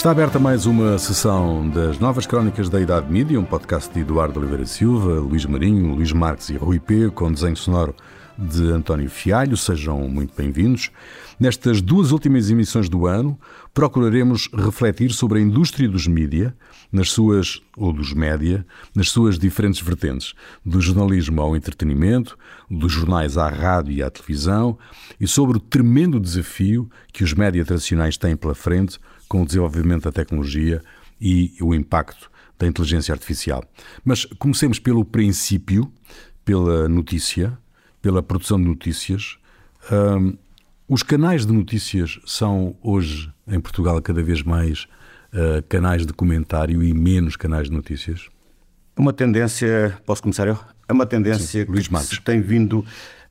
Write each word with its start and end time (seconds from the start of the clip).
Está 0.00 0.12
aberta 0.12 0.38
mais 0.38 0.64
uma 0.64 0.96
sessão 0.96 1.68
das 1.68 1.98
Novas 1.98 2.26
Crónicas 2.26 2.70
da 2.70 2.80
Idade 2.80 3.12
Mídia, 3.12 3.38
um 3.38 3.44
podcast 3.44 3.92
de 3.92 4.00
Eduardo 4.00 4.40
Oliveira 4.40 4.64
Silva, 4.64 5.20
Luís 5.20 5.44
Marinho, 5.44 5.94
Luís 5.94 6.10
Marques 6.10 6.48
e 6.48 6.56
Rui 6.56 6.80
P, 6.80 7.10
com 7.10 7.30
desenho 7.30 7.54
sonoro 7.54 7.94
de 8.38 8.70
António 8.70 9.10
Fialho. 9.10 9.56
Sejam 9.56 10.08
muito 10.08 10.34
bem-vindos. 10.36 10.90
Nestas 11.38 11.80
duas 11.80 12.12
últimas 12.12 12.50
emissões 12.50 12.88
do 12.88 13.06
ano, 13.06 13.38
procuraremos 13.72 14.48
refletir 14.52 15.10
sobre 15.12 15.38
a 15.38 15.42
indústria 15.42 15.88
dos 15.88 16.06
mídia, 16.06 16.54
nas 16.92 17.10
suas, 17.10 17.62
ou 17.76 17.92
dos 17.92 18.12
média, 18.12 18.66
nas 18.94 19.08
suas 19.08 19.38
diferentes 19.38 19.80
vertentes, 19.80 20.34
do 20.64 20.80
jornalismo 20.80 21.40
ao 21.40 21.56
entretenimento, 21.56 22.36
dos 22.70 22.92
jornais 22.92 23.38
à 23.38 23.48
rádio 23.48 23.92
e 23.92 24.02
à 24.02 24.10
televisão, 24.10 24.78
e 25.18 25.26
sobre 25.26 25.56
o 25.56 25.60
tremendo 25.60 26.20
desafio 26.20 26.90
que 27.12 27.24
os 27.24 27.32
média 27.32 27.64
tradicionais 27.64 28.16
têm 28.16 28.36
pela 28.36 28.54
frente 28.54 28.98
com 29.28 29.42
o 29.42 29.46
desenvolvimento 29.46 30.04
da 30.04 30.12
tecnologia 30.12 30.82
e 31.20 31.54
o 31.60 31.74
impacto 31.74 32.30
da 32.58 32.66
inteligência 32.66 33.12
artificial. 33.12 33.64
Mas 34.04 34.26
comecemos 34.38 34.78
pelo 34.78 35.04
princípio, 35.04 35.90
pela 36.44 36.88
notícia, 36.88 37.58
pela 38.00 38.22
produção 38.22 38.58
de 38.58 38.66
notícias. 38.66 39.38
Um, 39.90 40.36
os 40.88 41.02
canais 41.02 41.46
de 41.46 41.52
notícias 41.52 42.18
são 42.26 42.76
hoje, 42.82 43.32
em 43.46 43.60
Portugal, 43.60 44.00
cada 44.02 44.22
vez 44.22 44.42
mais 44.42 44.86
uh, 45.32 45.62
canais 45.68 46.04
de 46.04 46.12
comentário 46.12 46.82
e 46.82 46.92
menos 46.92 47.36
canais 47.36 47.68
de 47.68 47.72
notícias? 47.72 48.28
Uma 48.96 49.12
tendência, 49.12 49.96
posso 50.04 50.22
começar 50.22 50.48
eu? 50.48 50.58
É 50.88 50.92
uma 50.92 51.06
tendência 51.06 51.64
Sim, 51.64 51.72
que 51.72 51.98
se 52.04 52.20
tem 52.20 52.40
vindo 52.40 52.84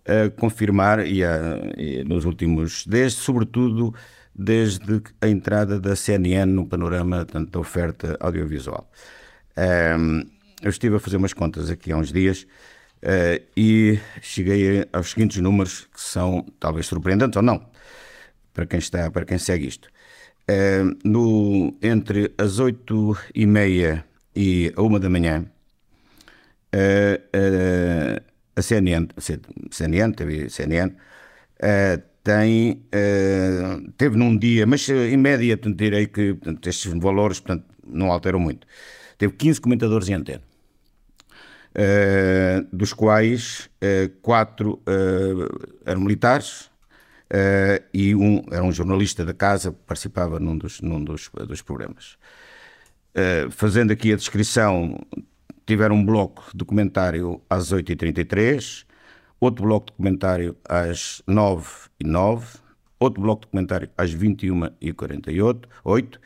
a 0.05 0.29
confirmar 0.29 1.05
e, 1.05 1.23
a, 1.23 1.59
e 1.77 2.03
nos 2.03 2.25
últimos, 2.25 2.85
desde 2.88 3.19
sobretudo 3.19 3.94
desde 4.33 5.01
a 5.19 5.27
entrada 5.27 5.79
da 5.79 5.95
CNN 5.95 6.51
no 6.51 6.66
panorama 6.66 7.25
tanto 7.25 7.51
da 7.51 7.59
oferta 7.59 8.16
audiovisual. 8.22 8.89
Um, 9.57 10.23
eu 10.61 10.69
estive 10.69 10.95
a 10.95 10.99
fazer 10.99 11.17
umas 11.17 11.33
contas 11.33 11.69
aqui 11.69 11.91
há 11.91 11.97
uns 11.97 12.11
dias 12.11 12.47
uh, 13.03 13.44
e 13.55 14.00
cheguei 14.22 14.86
aos 14.92 15.11
seguintes 15.11 15.38
números 15.38 15.88
que 15.94 16.02
são 16.02 16.45
talvez 16.59 16.88
surpreendentes 16.88 17.38
ou 17.38 17.44
não 17.44 17.69
para 18.53 18.66
quem 18.66 18.80
está, 18.80 19.09
para 19.09 19.25
quem 19.25 19.38
segue 19.38 19.67
isto. 19.67 19.89
Uh, 20.50 20.97
no, 21.03 21.78
entre 21.81 22.33
as 22.38 22.59
oito 22.59 23.17
e 23.33 23.45
meia 23.45 24.03
e 24.36 24.73
a 24.75 24.81
uma 24.81 25.00
da 25.00 25.09
manhã, 25.09 25.45
uh, 26.75 28.22
a 28.56 28.61
CNN, 28.61 29.08
CNN, 29.72 30.13
TV 30.13 30.50
CNN, 30.50 30.94
tem, 32.22 32.84
teve 33.97 34.17
num 34.17 34.38
dia, 34.38 34.66
mas 34.66 34.88
em 34.89 35.16
média 35.16 35.56
portanto, 35.56 35.78
direi 35.78 36.08
que 36.08 36.34
portanto, 36.34 36.67
estes 36.67 36.91
valores 36.94 37.39
portanto, 37.39 37.66
não 37.88 38.11
alteram 38.11 38.39
muito. 38.39 38.67
Teve 39.17 39.34
15 39.34 39.61
comentadores 39.61 40.09
em 40.09 40.16
antena, 40.16 40.41
uh, 41.75 42.67
dos 42.72 42.94
quais 42.94 43.70
uh, 43.84 44.09
quatro 44.22 44.81
eram 45.86 46.02
militares 46.02 46.70
e 47.94 48.16
um 48.16 48.44
era 48.52 48.64
um 48.64 48.72
jornalista 48.72 49.23
da 49.23 49.34
casa 49.34 49.72
que 49.72 49.78
participava 49.86 50.40
num 50.40 50.58
dos, 50.58 50.81
num 50.81 51.03
dos, 51.03 51.30
dos 51.47 51.62
programas. 51.62 52.17
fazendo 53.52 53.92
aqui 53.92 54.12
a 54.12 54.16
descrição, 54.16 55.00
tiveram 55.64 55.95
um 55.95 56.03
bloco 56.03 56.50
de 56.56 56.66
comentário 56.66 57.40
às 57.47 57.72
8h33, 57.72 58.84
outro 59.40 59.63
bloco 59.63 59.91
de 59.91 59.94
comentário 59.94 60.58
às 60.68 61.22
9 61.28 61.68
e 62.00 62.08
9 62.08 62.47
outro 63.00 63.22
bloco 63.22 63.46
de 63.46 63.47
comentário 63.52 63.90
às 63.97 64.12
21 64.12 64.69
e 64.81 64.91
48 64.91 65.69
8 65.84 66.19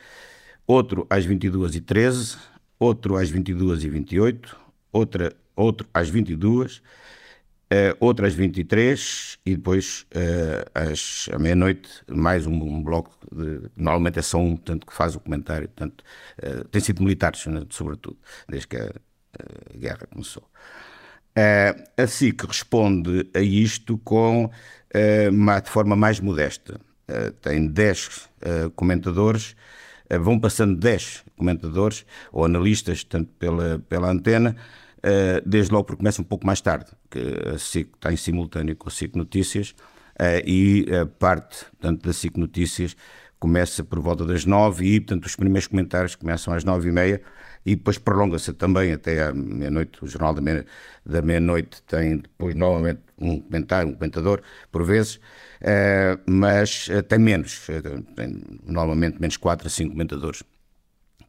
outro 0.66 1.06
às 1.08 1.24
22 1.24 1.76
e 1.76 1.80
13 1.80 2.36
outro 2.78 3.16
às 3.16 3.30
22 3.30 3.84
e 3.84 3.88
28 3.88 4.63
outra, 4.94 5.32
outro 5.56 5.86
às 5.92 6.08
22 6.08 6.76
uh, 6.76 6.82
eh, 7.70 7.96
outro 8.00 8.26
às 8.26 8.34
23 8.34 9.38
e 9.44 9.56
depois 9.56 10.06
uh, 10.14 10.70
às 10.74 11.28
à 11.32 11.38
meia-noite 11.38 11.90
mais 12.08 12.46
um, 12.46 12.54
um, 12.54 12.82
bloco 12.82 13.10
de, 13.32 13.70
normalmente 13.76 14.18
é 14.18 14.22
só 14.22 14.38
um 14.38 14.56
tanto 14.56 14.86
que 14.86 14.94
faz 14.94 15.14
o 15.16 15.20
comentário 15.20 15.68
tanto 15.68 16.04
uh, 16.42 16.64
tem 16.68 16.80
sido 16.80 17.02
militares 17.02 17.44
né, 17.46 17.62
sobretudo 17.70 18.18
desde 18.48 18.68
que 18.68 18.76
a, 18.76 18.86
a 18.86 19.76
guerra 19.76 20.06
começou 20.10 20.48
Uh, 21.36 21.74
a 22.00 22.06
SIC 22.06 22.44
responde 22.46 23.28
a 23.34 23.40
isto 23.40 23.98
com, 23.98 24.44
uh, 24.44 25.60
de 25.60 25.68
forma 25.68 25.96
mais 25.96 26.20
modesta. 26.20 26.80
Uh, 27.08 27.32
tem 27.32 27.66
10 27.66 28.30
comentadores, 28.76 29.56
vão 30.20 30.38
passando 30.38 30.78
10 30.78 31.24
comentadores 31.36 32.06
ou 32.30 32.44
analistas, 32.44 33.02
tanto 33.04 33.30
pela, 33.32 33.78
pela 33.88 34.10
antena, 34.10 34.54
desde 35.44 35.72
logo 35.72 35.84
porque 35.84 35.98
começa 35.98 36.20
um 36.22 36.24
pouco 36.24 36.46
mais 36.46 36.60
tarde, 36.60 36.86
que 37.10 37.18
a 37.54 37.58
SIC 37.58 37.90
está 37.94 38.12
em 38.12 38.16
simultâneo 38.16 38.76
com 38.76 38.88
a 38.88 38.92
SIC 38.92 39.16
Notícias 39.16 39.74
e 40.46 40.86
a 40.94 41.06
parte 41.06 41.66
portanto, 41.72 42.06
da 42.06 42.12
SIC 42.12 42.36
Notícias 42.36 42.96
começa 43.38 43.84
por 43.84 44.00
volta 44.00 44.24
das 44.24 44.46
9 44.46 44.86
e, 44.86 45.00
portanto, 45.00 45.26
os 45.26 45.36
primeiros 45.36 45.66
comentários 45.66 46.14
começam 46.14 46.54
às 46.54 46.64
9 46.64 46.88
e 46.88 46.92
meia 46.92 47.20
e 47.66 47.76
depois 47.76 47.98
prolonga-se 47.98 48.54
também 48.54 48.92
até 48.92 49.22
à 49.22 49.34
meia-noite. 49.34 50.02
O 50.02 50.06
Jornal 50.06 50.34
da 51.04 51.20
Meia-Noite 51.22 51.82
tem 51.82 52.18
depois 52.18 52.54
novamente 52.54 53.00
um 53.18 53.40
comentário, 53.40 53.90
um 53.90 53.94
comentador, 53.94 54.40
por 54.72 54.82
vezes, 54.84 55.20
mas 56.26 56.88
tem 57.08 57.18
menos, 57.18 57.66
tem 58.16 58.42
normalmente 58.64 59.20
menos 59.20 59.36
4 59.36 59.66
a 59.66 59.70
5 59.70 59.90
comentadores 59.90 60.42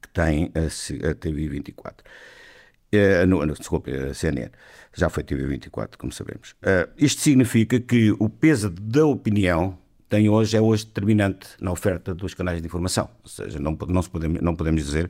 que 0.01 0.07
tem 0.13 0.51
a, 0.55 1.09
a 1.09 1.15
TV 1.15 1.49
24. 1.49 2.05
Uh, 2.93 3.25
no, 3.27 3.45
no, 3.45 3.53
desculpe, 3.53 3.91
a 3.91 4.13
CNN. 4.13 4.51
Já 4.93 5.09
foi 5.09 5.23
TV 5.23 5.45
24, 5.45 5.97
como 5.97 6.13
sabemos. 6.13 6.55
isto 6.97 7.21
significa 7.21 7.79
que 7.79 8.15
o 8.17 8.29
peso 8.29 8.69
da 8.69 9.05
opinião 9.05 9.77
tem 10.07 10.29
hoje, 10.29 10.55
é 10.55 10.61
hoje 10.61 10.85
determinante 10.85 11.47
na 11.59 11.71
oferta 11.71 12.13
dos 12.13 12.33
canais 12.33 12.61
de 12.61 12.67
informação. 12.67 13.09
Ou 13.23 13.29
seja, 13.29 13.59
não, 13.59 13.77
não, 13.87 14.03
podemos, 14.03 14.41
não 14.41 14.55
podemos 14.55 14.85
dizer 14.85 15.09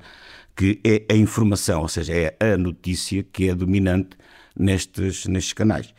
que 0.55 0.79
é 0.83 1.13
a 1.13 1.15
informação, 1.15 1.81
ou 1.81 1.87
seja, 1.87 2.13
é 2.13 2.35
a 2.39 2.57
notícia 2.57 3.23
que 3.23 3.49
é 3.49 3.53
dominante 3.53 4.17
nestes, 4.55 5.25
nestes 5.25 5.53
canais. 5.53 5.93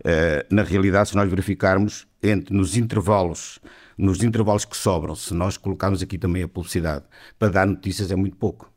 Uh, 0.00 0.42
na 0.54 0.62
realidade, 0.62 1.10
se 1.10 1.16
nós 1.16 1.28
verificarmos 1.28 2.06
entre 2.22 2.54
nos 2.54 2.76
intervalos, 2.76 3.60
nos 3.96 4.22
intervalos 4.22 4.64
que 4.64 4.76
sobram, 4.76 5.14
se 5.14 5.32
nós 5.34 5.56
colocarmos 5.56 6.02
aqui 6.02 6.18
também 6.18 6.42
a 6.42 6.48
publicidade 6.48 7.04
para 7.38 7.48
dar 7.48 7.66
notícias 7.66 8.10
é 8.10 8.16
muito 8.16 8.36
pouco. 8.36 8.69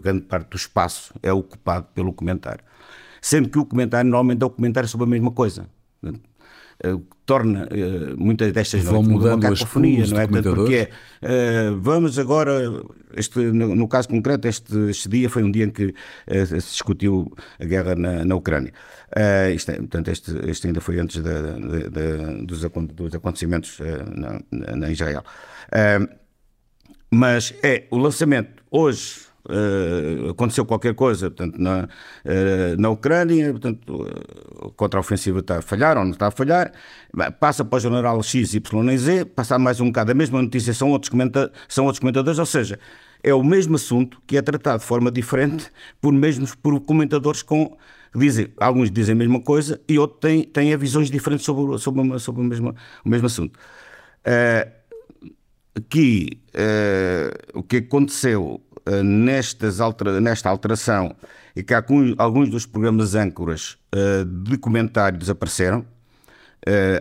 Grande 0.00 0.22
parte 0.22 0.50
do 0.50 0.56
espaço 0.56 1.14
é 1.22 1.32
ocupado 1.32 1.86
pelo 1.94 2.12
comentário. 2.12 2.64
Sendo 3.20 3.48
que 3.48 3.58
o 3.58 3.64
comentário 3.64 4.08
normalmente 4.08 4.42
é 4.42 4.46
o 4.46 4.50
comentário 4.50 4.88
sobre 4.88 5.06
a 5.06 5.08
mesma 5.08 5.30
coisa. 5.30 5.66
Uh, 6.84 6.98
torna 7.24 7.66
uh, 7.66 8.18
muitas 8.18 8.52
destas 8.52 8.82
Vão 8.82 9.02
mudando 9.02 9.44
uma 9.44 9.54
cacofonia, 9.54 10.04
não 10.06 10.20
é? 10.20 10.26
Porque 10.26 10.90
é, 11.22 11.70
uh, 11.70 11.80
vamos 11.80 12.18
agora, 12.18 12.60
este, 13.16 13.38
no, 13.38 13.76
no, 13.76 13.86
caso 13.86 14.08
concreto, 14.08 14.48
este, 14.48 14.90
este, 14.90 15.08
dia 15.08 15.30
foi 15.30 15.44
um 15.44 15.50
dia 15.52 15.64
em 15.64 15.70
que 15.70 15.94
se 16.26 16.56
discutiu 16.56 17.32
a 17.60 17.64
guerra 17.64 17.94
na, 17.94 18.24
na 18.24 18.34
Ucrânia. 18.34 18.72
isto 19.54 19.70
é, 19.70 19.76
portanto, 19.76 20.08
este, 20.08 20.32
este 20.50 20.66
ainda 20.66 20.80
foi 20.80 20.98
antes 20.98 21.22
dos, 22.42 22.60
dos, 22.92 23.14
acontecimentos 23.14 23.78
na, 24.50 24.76
na, 24.76 24.90
Israel. 24.90 25.22
mas 27.10 27.54
é 27.62 27.86
o 27.90 27.98
lançamento 27.98 28.64
hoje 28.68 29.33
Uh, 29.46 30.30
aconteceu 30.30 30.64
qualquer 30.64 30.94
coisa 30.94 31.30
portanto, 31.30 31.58
na, 31.58 31.84
uh, 31.84 32.80
na 32.80 32.88
Ucrânia, 32.88 33.50
portanto, 33.50 34.06
a 34.62 34.70
contraofensiva 34.70 35.40
está 35.40 35.58
a 35.58 35.62
falhar 35.62 35.98
ou 35.98 36.04
não 36.04 36.12
está 36.12 36.28
a 36.28 36.30
falhar, 36.30 36.72
passa 37.38 37.62
para 37.62 37.76
o 37.76 37.80
general 37.80 38.22
X, 38.22 38.54
Y 38.54 38.90
e 38.90 38.98
Z, 38.98 39.24
passa 39.26 39.58
mais 39.58 39.80
um 39.80 39.86
bocado 39.86 40.12
a 40.12 40.14
mesma 40.14 40.40
notícia, 40.40 40.72
são 40.72 40.90
outros, 40.90 41.10
comenta 41.10 41.52
são 41.68 41.84
outros 41.84 42.00
comentadores, 42.00 42.38
ou 42.38 42.46
seja, 42.46 42.78
é 43.22 43.34
o 43.34 43.42
mesmo 43.44 43.76
assunto 43.76 44.18
que 44.26 44.38
é 44.38 44.42
tratado 44.42 44.78
de 44.78 44.86
forma 44.86 45.10
diferente 45.10 45.70
por 46.00 46.12
mesmos 46.12 46.54
por 46.54 46.80
comentadores 46.80 47.42
com 47.42 47.76
dizem, 48.14 48.48
alguns 48.58 48.90
dizem 48.90 49.12
a 49.12 49.16
mesma 49.16 49.42
coisa 49.42 49.78
e 49.86 49.98
outros 49.98 50.20
têm, 50.20 50.44
têm 50.44 50.74
visões 50.76 51.10
diferentes 51.10 51.44
sobre, 51.44 51.78
sobre, 51.78 52.18
sobre 52.18 52.40
o, 52.40 52.44
mesmo, 52.44 52.74
o 53.04 53.08
mesmo 53.08 53.26
assunto. 53.26 53.58
Uh, 54.26 54.84
aqui, 55.74 56.40
o 57.52 57.62
que 57.62 57.78
aconteceu 57.78 58.60
eh, 58.73 58.73
nestas 59.04 59.80
altera 59.80 60.20
nesta 60.20 60.48
alteração 60.48 61.14
e 61.56 61.62
que 61.62 61.72
alguns 61.72 62.50
dos 62.50 62.66
programas 62.66 63.14
âncoras 63.14 63.78
uh, 63.94 64.24
de 64.24 64.58
comentário 64.58 65.18
desapareceram. 65.18 65.84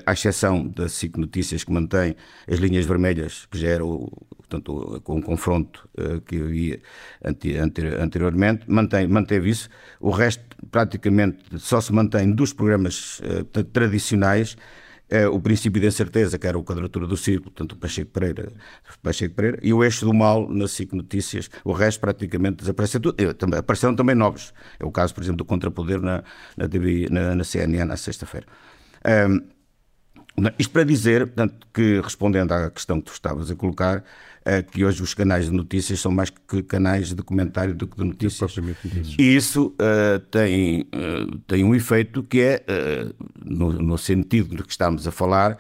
à 0.06 0.12
exceção 0.12 0.68
da 0.68 0.90
SIC 0.90 1.18
Notícias, 1.18 1.64
que 1.64 1.72
mantém 1.72 2.16
as 2.52 2.60
linhas 2.60 2.86
vermelhas, 2.86 3.48
que 3.50 3.58
já 3.58 3.70
era 3.70 3.86
o, 3.86 4.12
portanto, 4.38 5.02
com 5.06 5.16
um 5.16 5.22
confronto 5.22 5.88
que 6.26 6.36
havia 6.36 6.82
anteriormente, 8.02 8.66
mantém, 8.68 9.08
manteve 9.08 9.50
isso. 9.50 9.70
O 10.02 10.12
resto, 10.12 10.44
praticamente, 10.70 11.40
só 11.58 11.80
se 11.80 11.94
mantém 11.94 12.30
dos 12.30 12.52
programas 12.52 13.22
tradicionais 13.72 14.58
é, 15.14 15.28
o 15.28 15.40
princípio 15.40 15.80
da 15.80 15.88
incerteza, 15.88 16.40
que 16.40 16.48
era 16.48 16.58
o 16.58 16.64
quadratura 16.64 17.06
do 17.06 17.16
círculo, 17.16 17.52
portanto 17.52 17.74
o 17.74 17.78
Pacheco 17.78 18.10
Pereira, 18.10 18.52
Pacheco 19.04 19.36
Pereira, 19.36 19.60
e 19.62 19.72
o 19.72 19.84
eixo 19.84 20.06
do 20.06 20.14
mal 20.14 20.50
na 20.50 20.68
SIC 20.68 20.92
Notícias, 20.94 21.52
o 21.64 21.72
resto 21.72 22.00
praticamente 22.02 22.58
desapareceu. 22.58 23.00
Também, 23.38 23.60
apareceram 23.60 23.96
também 23.96 24.16
novos. 24.16 24.52
É 24.80 24.84
o 24.84 24.92
caso, 24.92 25.14
por 25.14 25.22
exemplo, 25.22 25.38
do 25.38 25.46
Contrapoder 25.46 26.02
na, 26.02 26.24
na, 26.58 26.68
na, 27.12 27.36
na 27.36 27.44
CNN 27.44 27.86
na 27.86 27.96
sexta-feira. 27.96 28.48
Um, 29.30 29.53
isto 30.58 30.72
para 30.72 30.84
dizer, 30.84 31.28
portanto, 31.28 31.68
que 31.74 32.02
respondendo 32.02 32.52
à 32.52 32.70
questão 32.70 33.00
que 33.00 33.06
tu 33.06 33.14
estavas 33.14 33.52
a 33.52 33.56
colocar, 33.56 34.04
é 34.46 34.62
que 34.62 34.84
hoje 34.84 35.02
os 35.02 35.14
canais 35.14 35.46
de 35.46 35.52
notícias 35.52 36.00
são 36.00 36.12
mais 36.12 36.30
que 36.30 36.64
canais 36.64 37.14
de 37.14 37.24
comentário 37.24 37.74
do 37.74 37.88
que 37.88 37.96
de 37.96 38.04
notícias. 38.04 38.56
E 39.18 39.36
isso 39.36 39.76
uh, 39.80 40.20
tem, 40.32 40.82
uh, 40.82 41.38
tem 41.48 41.64
um 41.64 41.74
efeito 41.74 42.24
que 42.24 42.42
é, 42.42 42.64
uh, 42.68 43.14
no, 43.44 43.72
no, 43.74 43.98
sentido 43.98 44.56
do 44.56 44.64
que 44.64 44.72
estamos 44.72 45.08
a 45.08 45.12
falar, 45.12 45.58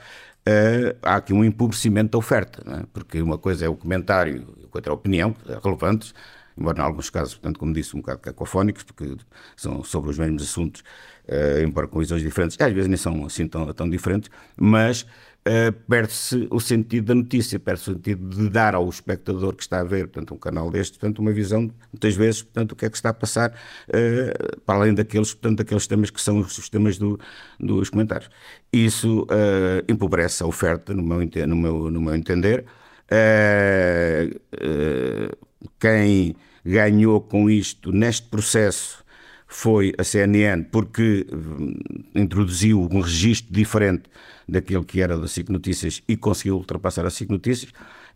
há 1.01 1.15
aqui 1.15 1.31
um 1.31 1.45
empobrecimento 1.45 2.11
da 2.11 2.17
oferta, 2.17 2.61
é? 2.69 2.83
porque 2.91 3.21
uma 3.21 3.37
coisa 3.37 3.65
é 3.65 3.69
o 3.69 3.75
comentário, 3.75 4.45
outra 4.73 4.89
é 4.89 4.91
a 4.91 4.93
opinião, 4.93 5.33
é 5.47 5.57
relevantes, 5.63 6.13
embora 6.57 6.79
em 6.79 6.81
alguns 6.81 7.09
casos, 7.09 7.33
portanto, 7.33 7.59
como 7.59 7.73
disse, 7.73 7.95
um 7.95 7.99
bocado 7.99 8.19
cacofónicos, 8.19 8.83
porque 8.83 9.15
são 9.55 9.83
sobre 9.83 10.09
os 10.09 10.17
mesmos 10.17 10.43
assuntos, 10.43 10.81
uh, 11.27 11.63
embora 11.63 11.87
com 11.87 11.99
visões 11.99 12.21
diferentes, 12.21 12.59
às 12.59 12.73
vezes 12.73 12.87
nem 12.87 12.97
são 12.97 13.25
assim 13.25 13.47
tão, 13.47 13.71
tão 13.73 13.89
diferentes, 13.89 14.29
mas 14.57 15.05
Uh, 15.45 15.73
perde-se 15.89 16.47
o 16.49 16.57
sentido 16.57 17.07
da 17.07 17.15
notícia, 17.15 17.59
perde-se 17.59 17.91
o 17.91 17.93
sentido 17.95 18.29
de 18.29 18.49
dar 18.49 18.73
ao 18.75 18.87
espectador 18.87 19.53
que 19.53 19.61
está 19.61 19.81
a 19.81 19.83
ver, 19.83 20.07
portanto, 20.07 20.33
um 20.33 20.37
canal 20.37 20.71
deste, 20.71 20.97
portanto, 20.97 21.19
uma 21.19 21.33
visão, 21.33 21.69
muitas 21.91 22.15
vezes, 22.15 22.43
portanto, 22.43 22.71
o 22.71 22.75
que 22.77 22.85
é 22.85 22.89
que 22.89 22.95
está 22.95 23.09
a 23.09 23.13
passar, 23.13 23.51
uh, 23.51 24.61
para 24.61 24.75
além 24.79 24.93
daqueles, 24.93 25.33
portanto, 25.33 25.57
daqueles 25.57 25.85
temas 25.85 26.09
que 26.09 26.21
são 26.21 26.39
os 26.39 26.69
temas 26.69 26.97
do, 26.97 27.19
dos 27.59 27.89
comentários. 27.89 28.29
Isso 28.71 29.23
uh, 29.23 29.83
empobrece 29.91 30.41
a 30.43 30.45
oferta, 30.45 30.93
no 30.93 31.03
meu, 31.03 31.19
no 31.19 31.55
meu, 31.57 31.91
no 31.91 32.01
meu 32.01 32.15
entender. 32.15 32.63
Quem 35.79 36.35
ganhou 36.65 37.21
com 37.21 37.49
isto, 37.49 37.91
neste 37.91 38.27
processo, 38.27 39.03
foi 39.47 39.93
a 39.97 40.03
CNN, 40.03 40.63
porque 40.63 41.27
hum, 41.31 41.75
introduziu 42.15 42.81
um 42.81 43.01
registro 43.01 43.53
diferente 43.53 44.03
daquele 44.49 44.83
que 44.83 44.99
era 44.99 45.17
da 45.17 45.27
SIC 45.27 45.49
Notícias 45.49 46.01
e 46.07 46.17
conseguiu 46.17 46.57
ultrapassar 46.57 47.05
a 47.05 47.09
SIC 47.09 47.29
Notícias. 47.29 47.71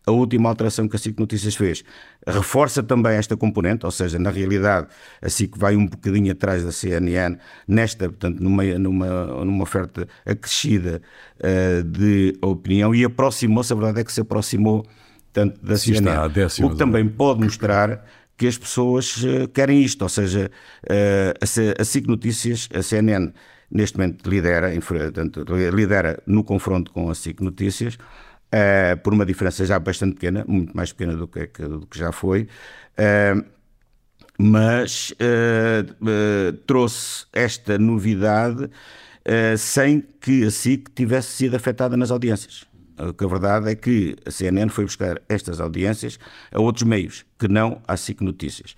A 0.08 0.12
última 0.12 0.48
alteração 0.48 0.88
que 0.88 0.96
a 0.96 1.00
SIC 1.00 1.20
Notícias 1.20 1.54
fez 1.56 1.84
reforça 2.26 2.82
também 2.82 3.18
esta 3.18 3.36
componente, 3.36 3.86
ou 3.86 3.92
seja, 3.92 4.18
na 4.18 4.30
realidade 4.30 4.88
a 5.22 5.30
SIC 5.30 5.58
vai 5.58 5.76
um 5.76 5.86
bocadinho 5.86 6.32
atrás 6.32 6.64
da 6.64 6.72
CNN 6.72 7.38
nesta, 7.68 8.08
portanto, 8.08 8.40
numa, 8.40 8.64
numa, 8.64 9.26
numa 9.44 9.64
oferta 9.64 10.08
acrescida 10.26 11.02
uh, 11.40 11.84
de 11.84 12.38
opinião 12.42 12.96
e 12.96 13.04
aproximou-se, 13.04 13.74
a 13.74 13.76
verdade 13.76 14.00
é 14.00 14.04
que 14.06 14.12
se 14.14 14.22
aproximou 14.22 14.86
tanto 15.34 15.64
da 15.64 15.78
Sim, 15.78 15.96
CNN, 15.96 16.18
o 16.64 16.70
que 16.70 16.78
também 16.78 17.08
pode 17.08 17.44
mostrar 17.44 18.06
que 18.38 18.48
as 18.48 18.58
pessoas 18.58 19.18
uh, 19.18 19.48
querem 19.54 19.82
isto, 19.82 20.04
ou 20.04 20.10
seja, 20.10 20.50
uh, 20.86 21.80
a, 21.80 21.84
SIC 21.84 22.08
Notícias, 22.08 22.70
a 22.74 22.82
CNN 22.82 23.34
neste 23.70 23.98
momento 23.98 24.30
lidera, 24.30 24.72
lidera 25.74 26.24
no 26.26 26.44
confronto 26.44 26.92
com 26.92 27.10
a 27.10 27.16
SIC 27.16 27.42
Notícias, 27.42 27.98
uh, 28.54 28.98
por 29.02 29.14
uma 29.14 29.26
diferença 29.26 29.66
já 29.66 29.80
bastante 29.80 30.16
pequena, 30.16 30.46
muito 30.48 30.76
mais 30.76 30.92
pequena 30.92 31.16
do 31.16 31.28
que, 31.28 31.48
do 31.48 31.86
que 31.88 31.98
já 31.98 32.12
foi, 32.12 32.48
uh, 32.98 33.46
mas 34.38 35.12
uh, 35.14 36.54
trouxe 36.66 37.26
esta 37.34 37.78
novidade 37.78 38.70
sem 39.58 40.00
que 40.22 40.46
a 40.46 40.50
SIC 40.50 40.88
tivesse 40.96 41.34
sido 41.34 41.56
afetada 41.58 41.98
nas 41.98 42.12
audiências. 42.12 42.64
O 42.98 43.14
que 43.14 43.26
a 43.26 43.28
verdade 43.28 43.70
é 43.70 43.76
que 43.76 44.16
a 44.26 44.32
CNN 44.32 44.70
foi 44.70 44.86
buscar 44.86 45.22
estas 45.28 45.60
audiências 45.60 46.18
a 46.50 46.62
outros 46.62 46.84
meios, 46.84 47.26
que 47.38 47.46
não 47.50 47.82
à 47.86 47.98
SIC 47.98 48.22
Notícias. 48.22 48.74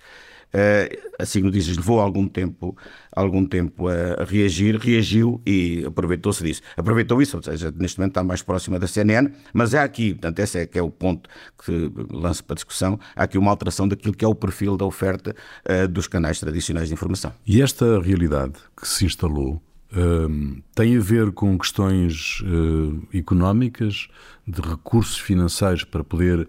Uh, 0.52 1.10
a 1.18 1.24
SIG 1.24 1.44
Notícias 1.44 1.76
levou 1.76 2.00
algum 2.00 2.26
tempo, 2.26 2.76
algum 3.12 3.46
tempo 3.46 3.88
a, 3.88 4.24
reagir, 4.24 4.76
reagiu 4.76 5.40
e 5.46 5.84
aproveitou-se 5.86 6.42
disso. 6.42 6.62
Aproveitou 6.76 7.22
isso, 7.22 7.36
ou 7.36 7.42
seja, 7.42 7.72
neste 7.76 7.98
momento 7.98 8.12
está 8.12 8.24
mais 8.24 8.42
próxima 8.42 8.78
da 8.78 8.86
CNN, 8.86 9.30
mas 9.52 9.74
há 9.74 9.84
aqui, 9.84 10.12
portanto, 10.12 10.38
esse 10.40 10.58
é 10.58 10.66
que 10.66 10.78
é 10.78 10.82
o 10.82 10.90
ponto 10.90 11.28
que 11.64 11.92
lança 12.10 12.42
para 12.42 12.54
discussão, 12.54 12.98
há 13.14 13.24
aqui 13.24 13.38
uma 13.38 13.50
alteração 13.50 13.86
daquilo 13.86 14.14
que 14.14 14.24
é 14.24 14.28
o 14.28 14.34
perfil 14.34 14.76
da 14.76 14.84
oferta 14.84 15.34
uh, 15.68 15.86
dos 15.86 16.08
canais 16.08 16.40
tradicionais 16.40 16.88
de 16.88 16.94
informação. 16.94 17.32
E 17.46 17.62
esta 17.62 18.00
realidade 18.00 18.54
que 18.76 18.86
se 18.86 19.04
instalou 19.04 19.62
Uh, 19.92 20.62
tem 20.72 20.96
a 20.96 21.00
ver 21.00 21.32
com 21.32 21.58
questões 21.58 22.40
uh, 22.42 23.08
económicas, 23.12 24.06
de 24.46 24.60
recursos 24.60 25.18
financeiros 25.18 25.82
para 25.82 26.04
poder 26.04 26.48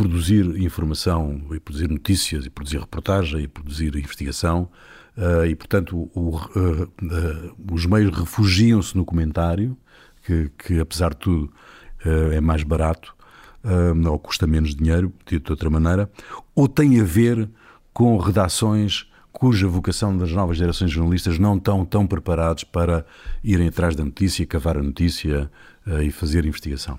produzir 0.00 0.46
informação 0.56 1.42
e 1.52 1.60
produzir 1.60 1.90
notícias 1.90 2.46
e 2.46 2.50
produzir 2.50 2.78
reportagem 2.78 3.42
e 3.42 3.46
produzir 3.46 3.94
investigação 3.96 4.70
uh, 5.14 5.44
e 5.44 5.54
portanto 5.54 6.10
o, 6.14 6.36
uh, 6.36 6.84
uh, 6.84 7.54
os 7.70 7.84
meios 7.84 8.18
refugiam-se 8.18 8.96
no 8.96 9.04
comentário 9.04 9.76
que, 10.24 10.50
que, 10.56 10.80
apesar 10.80 11.10
de 11.10 11.16
tudo 11.18 11.52
é 12.32 12.40
mais 12.40 12.62
barato 12.62 13.14
ou 14.10 14.18
custa 14.18 14.46
menos 14.46 14.74
dinheiro 14.74 15.12
dito 15.26 15.44
de 15.44 15.52
outra 15.52 15.68
maneira 15.68 16.10
ou 16.54 16.66
tem 16.66 16.98
a 16.98 17.04
ver 17.04 17.46
com 17.92 18.16
redações 18.16 19.06
cuja 19.30 19.68
vocação 19.68 20.16
das 20.16 20.32
novas 20.32 20.56
gerações 20.56 20.88
de 20.88 20.96
jornalistas 20.96 21.38
não 21.38 21.58
estão 21.58 21.84
tão 21.84 22.06
preparados 22.06 22.64
para 22.64 23.04
irem 23.44 23.68
atrás 23.68 23.94
da 23.94 24.02
notícia, 24.02 24.46
cavar 24.46 24.78
a 24.78 24.82
notícia 24.82 25.50
e 26.02 26.10
fazer 26.10 26.46
investigação 26.46 26.98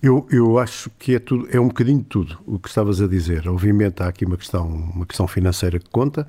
eu, 0.00 0.26
eu 0.30 0.58
acho 0.58 0.90
que 0.98 1.16
é, 1.16 1.18
tudo, 1.18 1.48
é 1.50 1.58
um 1.58 1.68
bocadinho 1.68 1.98
de 1.98 2.04
tudo 2.04 2.38
o 2.46 2.58
que 2.58 2.68
estavas 2.68 3.00
a 3.00 3.08
dizer. 3.08 3.48
Obviamente 3.48 4.00
há 4.02 4.08
aqui 4.08 4.24
uma 4.24 4.36
questão, 4.36 4.66
uma 4.66 5.04
questão 5.04 5.26
financeira 5.26 5.78
que 5.78 5.90
conta. 5.90 6.26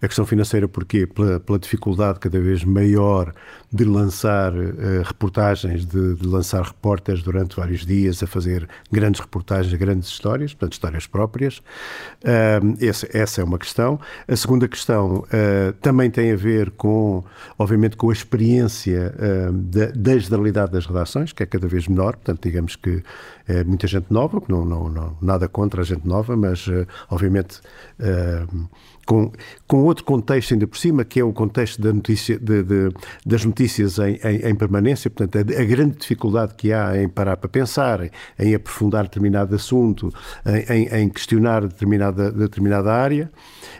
A 0.00 0.08
questão 0.08 0.26
financeira 0.26 0.66
porquê? 0.66 1.06
Pela, 1.06 1.38
pela 1.38 1.58
dificuldade 1.58 2.18
cada 2.18 2.40
vez 2.40 2.64
maior 2.64 3.32
de 3.72 3.84
lançar 3.84 4.52
uh, 4.52 5.02
reportagens, 5.02 5.86
de, 5.86 6.14
de, 6.14 6.26
lançar 6.26 6.62
repórteres 6.62 7.22
durante 7.22 7.56
vários 7.56 7.86
dias 7.86 8.22
a 8.22 8.26
fazer 8.26 8.68
grandes 8.90 9.20
reportagens, 9.20 9.72
grandes 9.74 10.08
histórias, 10.08 10.52
portanto 10.52 10.72
histórias 10.74 11.06
próprias. 11.06 11.58
Uh, 12.22 12.76
essa, 12.80 13.08
essa, 13.16 13.40
é 13.40 13.44
uma 13.44 13.58
questão. 13.58 13.98
A 14.28 14.36
segunda 14.36 14.68
questão 14.68 15.20
uh, 15.20 15.72
também 15.80 16.10
tem 16.10 16.32
a 16.32 16.36
ver 16.36 16.70
com, 16.72 17.24
obviamente, 17.58 17.96
com 17.96 18.10
a 18.10 18.12
experiência 18.12 19.14
da, 19.52 19.86
da 19.94 20.18
generalidade 20.18 20.72
das 20.72 20.86
redações, 20.86 21.32
que 21.32 21.42
é 21.42 21.46
cada 21.46 21.66
vez 21.66 21.88
menor. 21.88 22.16
Portanto, 22.16 22.42
digamos 22.42 22.76
que 22.76 23.02
é 23.46 23.64
muita 23.64 23.86
gente 23.86 24.06
nova, 24.10 24.42
não, 24.48 24.64
não, 24.64 24.88
não, 24.88 25.16
nada 25.20 25.48
contra 25.48 25.82
a 25.82 25.84
gente 25.84 26.06
nova, 26.06 26.36
mas 26.36 26.66
obviamente 27.10 27.60
com, 29.06 29.32
com 29.66 29.82
outro 29.84 30.04
contexto 30.04 30.52
ainda 30.52 30.66
por 30.66 30.78
cima, 30.78 31.04
que 31.04 31.20
é 31.20 31.24
o 31.24 31.32
contexto 31.32 31.80
da 31.80 31.92
notícia, 31.92 32.38
de, 32.38 32.62
de, 32.62 32.92
das 33.24 33.44
notícias 33.44 33.98
em, 33.98 34.18
em, 34.22 34.50
em, 34.50 34.54
permanência, 34.54 35.10
portanto, 35.10 35.36
a, 35.38 35.60
a, 35.60 35.64
grande 35.64 35.98
dificuldade 35.98 36.54
que 36.54 36.72
há 36.72 37.00
em 37.00 37.08
parar 37.08 37.36
para 37.36 37.48
pensar, 37.48 38.10
em, 38.38 38.54
aprofundar 38.54 39.04
determinado 39.04 39.54
assunto, 39.54 40.12
em, 40.68 41.08
questionar 41.08 41.62
determinada, 41.62 42.30
determinada 42.30 42.92
área, 42.92 43.30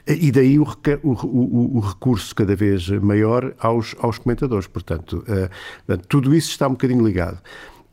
e 0.07 0.31
daí 0.33 0.59
o, 0.59 0.65
o, 1.03 1.11
o, 1.11 1.77
o 1.79 1.81
recurso 1.81 2.35
cada 2.35 2.57
vez 2.57 2.89
maior 2.89 3.55
aos, 3.59 3.95
aos 4.01 4.19
comentadores. 4.19 4.67
Portanto, 4.67 5.25
uh, 5.29 5.97
tudo 6.09 6.35
isso 6.35 6.51
está 6.51 6.67
um 6.67 6.73
bocadinho 6.73 7.05
ligado. 7.05 7.39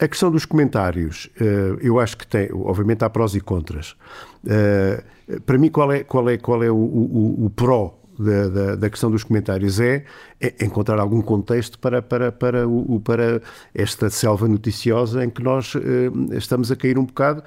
A 0.02 0.08
questão 0.08 0.32
dos 0.32 0.46
comentários, 0.46 1.30
eh, 1.42 1.78
eu 1.82 2.00
acho 2.00 2.16
que 2.16 2.26
tem, 2.26 2.50
obviamente 2.54 3.04
há 3.04 3.10
prós 3.10 3.36
e 3.36 3.42
contras. 3.42 3.98
Eh, 4.48 5.03
para 5.46 5.58
mim, 5.58 5.69
qual 5.69 5.91
é, 5.91 6.03
qual 6.03 6.29
é, 6.29 6.38
qual 6.38 6.63
é 6.63 6.72
o, 6.72 6.75
o, 6.75 7.46
o 7.46 7.50
pró 7.50 8.00
da, 8.17 8.48
da, 8.50 8.75
da, 8.75 8.89
questão 8.89 9.10
dos 9.10 9.24
comentários 9.24 9.79
é, 9.79 10.03
é, 10.41 10.65
encontrar 10.65 11.00
algum 11.00 11.22
contexto 11.22 11.79
para, 11.79 12.01
para, 12.01 12.31
para, 12.31 12.67
o, 12.67 13.00
para 13.00 13.41
esta 13.74 14.10
selva 14.10 14.48
noticiosa 14.48 15.24
em 15.24 15.29
que 15.29 15.41
nós 15.41 15.74
eh, 15.75 16.36
estamos 16.36 16.72
a 16.72 16.75
cair 16.75 16.98
um 16.98 17.05
bocado. 17.05 17.43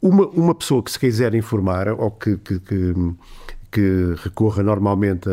Uma, 0.00 0.26
uma 0.28 0.54
pessoa 0.54 0.82
que 0.82 0.90
se 0.90 0.98
quiser 0.98 1.34
informar 1.34 1.88
ou 1.88 2.10
que, 2.10 2.38
que, 2.38 2.58
que 2.60 2.94
que 3.70 4.14
recorra 4.24 4.62
normalmente 4.62 5.28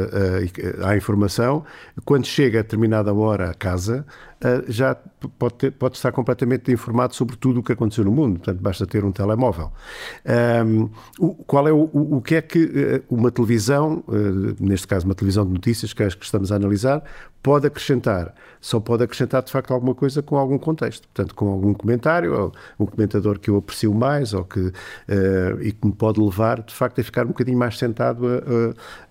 à 0.84 0.96
informação, 0.96 1.66
quando 2.06 2.26
chega 2.26 2.60
a 2.60 2.62
determinada 2.62 3.14
hora 3.14 3.50
a 3.50 3.54
casa, 3.54 4.06
eh, 4.06 4.27
já 4.68 4.96
pode, 5.40 5.56
ter, 5.56 5.72
pode, 5.72 5.96
estar 5.96 6.12
completamente 6.12 6.72
informado 6.72 7.16
sobre 7.16 7.36
tudo 7.36 7.60
o 7.60 7.64
que 7.64 7.72
aconteceu 7.72 8.06
no 8.06 8.12
mundo, 8.12 8.38
portanto 8.38 8.62
basta 8.62 8.86
ter 8.86 9.04
um 9.04 9.12
telemóvel. 9.12 9.72
Um, 10.66 10.90
qual 11.48 11.68
é 11.68 11.72
o, 11.72 11.90
o, 11.94 12.22
que 12.22 12.36
é 12.36 12.42
que 12.42 12.72
eh, 12.76 13.02
uma 13.10 13.32
televisão, 13.32 14.04
uh, 14.08 14.56
neste 14.60 14.88
caso 14.88 15.06
uma 15.06 15.16
televisão 15.16 15.46
de 15.46 15.52
notícias 15.52 15.92
que, 15.92 16.08
que 16.08 16.26
estamos 16.26 16.52
a 16.52 16.56
analisar, 16.56 17.04
pode 17.42 17.66
acrescentar? 17.66 18.34
Só 18.62 18.80
pode 18.80 19.04
acrescentar 19.04 19.42
de 19.42 19.52
facto 19.52 19.74
alguma 19.74 19.96
coisa 19.96 20.22
com 20.22 20.38
algum 20.38 20.58
contexto, 20.58 21.08
portanto 21.08 21.34
com 21.34 21.50
algum 21.50 21.74
comentário, 21.74 22.40
ou 22.40 22.52
um 22.80 22.86
comentador 22.86 23.40
que 23.40 23.50
eu 23.50 23.58
aprecio 23.58 23.94
mais 23.94 24.34
ou 24.34 24.44
que, 24.44 24.60
uh, 24.60 24.74
e 25.62 25.72
que 25.72 25.88
me 25.88 25.94
pode 25.94 26.20
levar 26.22 26.62
de 26.62 26.74
facto 26.74 27.02
a 27.02 27.04
ficar 27.04 27.26
um 27.26 27.30
bocadinho 27.30 27.58
mais 27.58 27.78
sentado 27.78 28.28
a, 28.28 28.38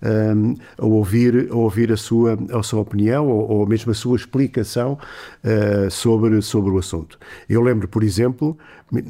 a, 0.07 0.83
a 0.83 0.85
ouvir, 0.85 1.49
a 1.51 1.55
ouvir 1.55 1.91
a 1.91 1.97
sua, 1.97 2.37
a 2.53 2.63
sua 2.63 2.79
opinião 2.79 3.27
ou, 3.27 3.59
ou 3.59 3.67
mesmo 3.67 3.91
a 3.91 3.95
sua 3.95 4.15
explicação 4.15 4.97
uh, 5.43 5.89
sobre, 5.89 6.41
sobre 6.41 6.71
o 6.71 6.77
assunto. 6.77 7.17
Eu 7.47 7.61
lembro, 7.61 7.87
por 7.87 8.03
exemplo, 8.03 8.57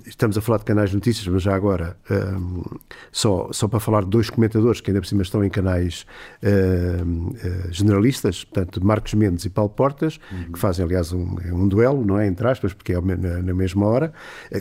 estamos 0.06 0.38
a 0.38 0.42
falar 0.42 0.60
de 0.60 0.66
canais 0.66 0.90
de 0.90 0.96
notícias, 0.96 1.28
mas 1.28 1.44
já 1.44 1.56
agora, 1.56 1.98
um, 2.10 2.62
eh, 2.62 2.80
só, 3.12 3.50
só 3.52 3.68
para 3.68 3.80
falar 3.80 4.04
de 4.04 4.10
dois 4.10 4.30
comentadores 4.30 4.82
que 4.82 4.90
ainda 4.90 5.02
por 5.02 5.08
cima 5.08 5.22
estão 5.22 5.44
em 5.44 5.50
canais 5.50 6.06
uh, 6.42 7.06
uh, 7.06 7.72
generalistas, 7.72 8.44
portanto, 8.44 8.84
Marcos 8.84 9.14
Mendes 9.14 9.46
e 9.46 9.50
Paulo 9.50 9.70
Portas, 9.70 10.20
uhum. 10.32 10.52
que 10.52 10.60
fazem, 10.60 10.84
aliás, 10.84 11.14
um, 11.14 11.36
um 11.52 11.68
duelo, 11.68 12.04
não 12.04 12.20
é? 12.20 12.28
Entre 12.28 12.48
aspas, 12.48 12.74
porque 12.74 12.94
é 12.94 13.02
na, 13.02 13.42
na 13.42 13.54
mesma 13.54 13.86
hora, 13.86 14.14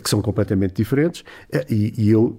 que 0.03 0.09
são 0.09 0.21
completamente 0.21 0.75
diferentes, 0.75 1.23
e, 1.69 1.93
e 1.97 2.09
eu 2.09 2.37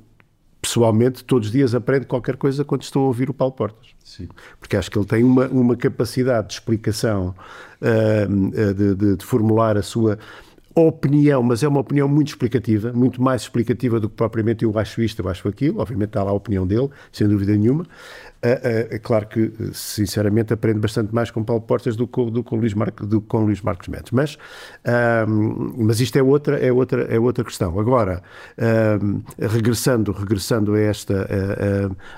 pessoalmente, 0.60 1.24
todos 1.24 1.48
os 1.48 1.52
dias 1.52 1.74
aprendo 1.74 2.06
qualquer 2.06 2.36
coisa 2.36 2.64
quando 2.64 2.82
estou 2.82 3.04
a 3.04 3.06
ouvir 3.06 3.30
o 3.30 3.34
Paulo 3.34 3.52
Portas. 3.52 3.88
Sim. 4.04 4.28
Porque 4.58 4.76
acho 4.76 4.90
que 4.90 4.98
ele 4.98 5.06
tem 5.06 5.22
uma, 5.22 5.46
uma 5.48 5.76
capacidade 5.76 6.48
de 6.48 6.54
explicação, 6.54 7.34
uh, 7.80 8.74
de, 8.74 8.94
de, 8.94 9.16
de, 9.16 9.24
formular 9.24 9.76
a 9.76 9.82
sua 9.82 10.18
opinião, 10.74 11.42
mas 11.42 11.62
é 11.62 11.68
uma 11.68 11.80
opinião 11.80 12.08
muito 12.08 12.28
explicativa, 12.28 12.92
muito 12.92 13.20
mais 13.20 13.42
explicativa 13.42 13.98
do 13.98 14.08
que 14.08 14.14
propriamente 14.14 14.64
eu 14.64 14.78
acho 14.78 15.02
isto, 15.02 15.22
eu 15.22 15.28
acho 15.28 15.48
aquilo. 15.48 15.80
Obviamente 15.80 16.10
está 16.10 16.22
lá 16.22 16.30
a 16.30 16.34
opinião 16.34 16.66
dele, 16.66 16.88
sem 17.12 17.26
dúvida 17.26 17.56
nenhuma. 17.56 17.84
É, 18.40 18.88
é 18.92 18.98
claro 18.98 19.26
que, 19.26 19.52
sinceramente, 19.72 20.52
aprendo 20.52 20.78
bastante 20.78 21.12
mais 21.12 21.30
com 21.30 21.42
Paulo 21.42 21.62
Portas 21.62 21.96
do 21.96 22.06
que, 22.06 22.30
do 22.30 22.44
com 22.44 22.56
Luís, 22.56 22.72
Marco, 22.72 23.04
do 23.04 23.20
com 23.20 23.44
Luís 23.44 23.60
Marcos 23.60 23.88
Mendes. 23.88 24.12
Mas, 24.12 24.38
um, 25.28 25.74
mas 25.76 26.00
isto 26.00 26.16
é 26.16 26.22
outra, 26.22 26.56
é, 26.58 26.72
outra, 26.72 27.02
é 27.02 27.18
outra 27.18 27.44
questão. 27.44 27.78
Agora, 27.80 28.22
um, 29.02 29.22
regressando, 29.38 30.12
regressando 30.12 30.74
a 30.74 30.80
esta, 30.80 31.26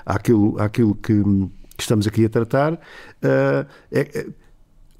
a, 0.05 0.11
a, 0.11 0.15
àquilo, 0.15 0.59
àquilo 0.61 0.93
que, 0.93 1.13
que, 1.13 1.81
estamos 1.81 2.05
aqui 2.05 2.25
a 2.25 2.29
tratar, 2.29 2.73
uh, 2.73 3.65
é, 3.91 4.27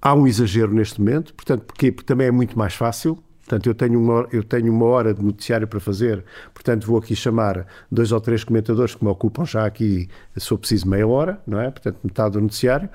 há 0.01 0.15
um 0.15 0.25
exagero 0.25 0.73
neste 0.73 0.99
momento. 0.99 1.35
Portanto? 1.35 1.65
Porque 1.65 1.91
também 1.91 2.27
é 2.27 2.31
muito 2.31 2.57
mais 2.57 2.73
fácil 2.73 3.21
Portanto, 3.51 3.67
eu 3.67 3.75
tenho, 3.75 3.99
uma, 3.99 4.27
eu 4.31 4.43
tenho 4.45 4.71
uma 4.71 4.85
hora 4.85 5.13
de 5.13 5.21
noticiário 5.21 5.67
para 5.67 5.81
fazer, 5.81 6.23
portanto, 6.53 6.87
vou 6.87 6.97
aqui 6.97 7.13
chamar 7.13 7.67
dois 7.91 8.13
ou 8.13 8.21
três 8.21 8.45
comentadores 8.45 8.95
que 8.95 9.03
me 9.03 9.09
ocupam 9.09 9.43
já 9.43 9.65
aqui, 9.65 10.07
se 10.37 10.47
for 10.47 10.57
preciso, 10.57 10.87
meia 10.87 11.05
hora, 11.05 11.37
não 11.45 11.59
é? 11.59 11.69
Portanto, 11.69 11.97
metade 12.01 12.31
do 12.31 12.39
noticiário. 12.41 12.89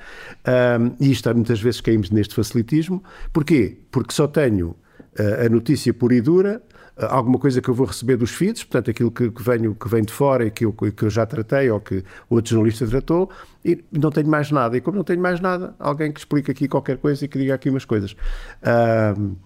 Um, 0.80 0.96
e 0.98 1.12
isto, 1.12 1.34
muitas 1.34 1.60
vezes, 1.60 1.82
caímos 1.82 2.10
neste 2.10 2.34
facilitismo. 2.34 3.04
Porquê? 3.34 3.76
Porque 3.90 4.14
só 4.14 4.26
tenho 4.26 4.68
uh, 4.68 5.44
a 5.44 5.48
notícia 5.50 5.92
pura 5.92 6.14
e 6.14 6.22
dura, 6.22 6.62
uh, 6.96 7.04
alguma 7.04 7.38
coisa 7.38 7.60
que 7.60 7.68
eu 7.68 7.74
vou 7.74 7.86
receber 7.86 8.16
dos 8.16 8.30
feeds, 8.30 8.64
portanto, 8.64 8.90
aquilo 8.90 9.10
que, 9.10 9.30
que, 9.30 9.42
venho, 9.42 9.74
que 9.74 9.88
vem 9.90 10.04
de 10.04 10.12
fora 10.14 10.46
e 10.46 10.50
que 10.50 10.64
eu, 10.64 10.72
que 10.72 11.02
eu 11.02 11.10
já 11.10 11.26
tratei 11.26 11.70
ou 11.70 11.80
que 11.80 12.02
outro 12.30 12.52
jornalista 12.52 12.86
tratou, 12.86 13.28
e 13.62 13.84
não 13.92 14.10
tenho 14.10 14.28
mais 14.28 14.50
nada. 14.50 14.74
E 14.74 14.80
como 14.80 14.96
não 14.96 15.04
tenho 15.04 15.20
mais 15.20 15.38
nada, 15.38 15.74
alguém 15.78 16.10
que 16.10 16.20
explique 16.20 16.50
aqui 16.50 16.66
qualquer 16.66 16.96
coisa 16.96 17.26
e 17.26 17.28
que 17.28 17.38
diga 17.38 17.54
aqui 17.54 17.68
umas 17.68 17.84
coisas. 17.84 18.16
Uh, 18.62 19.36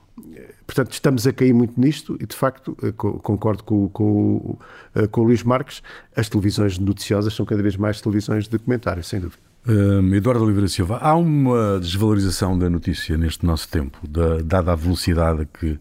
Portanto, 0.71 0.93
estamos 0.93 1.27
a 1.27 1.33
cair 1.33 1.53
muito 1.53 1.81
nisto 1.81 2.17
e, 2.21 2.27
de 2.27 2.37
facto, 2.37 2.77
eh, 2.81 2.93
concordo 2.93 3.65
com, 3.65 3.89
com, 3.89 4.57
eh, 4.95 5.09
com 5.09 5.23
o 5.23 5.25
Luís 5.25 5.43
Marques, 5.43 5.83
as 6.15 6.29
televisões 6.29 6.79
noticiosas 6.79 7.35
são 7.35 7.45
cada 7.45 7.61
vez 7.61 7.77
mais 7.77 8.01
televisões 8.01 8.47
de 8.47 8.57
comentário, 8.57 9.03
sem 9.03 9.19
dúvida. 9.19 9.43
Um, 9.67 10.15
Eduardo 10.15 10.45
Oliveira 10.45 10.69
Silva, 10.69 10.99
há 10.99 11.17
uma 11.17 11.81
desvalorização 11.81 12.57
da 12.57 12.71
notícia 12.71 13.17
neste 13.17 13.45
nosso 13.45 13.69
tempo, 13.69 13.99
da, 14.07 14.43
dada 14.43 14.71
a 14.71 14.77
velocidade 14.77 15.49
que, 15.53 15.77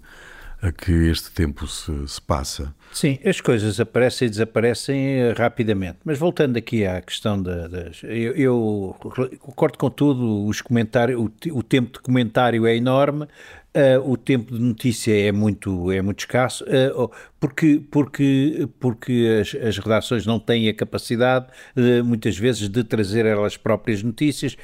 a 0.59 0.71
que 0.71 0.91
este 0.91 1.29
tempo 1.31 1.67
se, 1.67 2.07
se, 2.07 2.19
passa? 2.19 2.73
Sim, 2.91 3.19
as 3.23 3.39
coisas 3.39 3.79
aparecem 3.79 4.27
e 4.27 4.31
desaparecem 4.31 4.97
eh, 4.97 5.33
rapidamente. 5.37 5.99
Mas 6.03 6.17
voltando 6.17 6.57
aqui 6.57 6.83
à 6.87 6.99
questão 6.99 7.39
das. 7.39 8.01
Eu, 8.03 8.33
eu 8.33 8.95
concordo 9.39 9.77
com 9.77 9.89
tudo, 9.91 10.45
os 10.47 10.61
comentários, 10.61 11.21
o, 11.21 11.31
o 11.51 11.61
tempo 11.61 11.93
de 11.93 11.99
comentário 11.99 12.65
é 12.65 12.75
enorme, 12.75 13.27
Uh, 13.75 14.11
o 14.11 14.17
tempo 14.17 14.51
de 14.51 14.59
notícia 14.59 15.15
é 15.15 15.31
muito, 15.31 15.91
é 15.91 16.01
muito 16.01 16.21
escasso, 16.21 16.65
uh, 16.65 17.11
porque, 17.39 17.81
porque, 17.89 18.67
porque 18.79 19.39
as, 19.41 19.55
as, 19.55 19.77
redações 19.77 20.25
não 20.25 20.39
têm 20.39 20.67
a 20.67 20.73
capacidade, 20.73 21.47
uh, 21.75 22.03
muitas 22.03 22.37
vezes, 22.37 22.67
de 22.67 22.83
trazer 22.83 23.25
elas 23.25 23.55
próprias 23.55 24.03
notícias, 24.03 24.57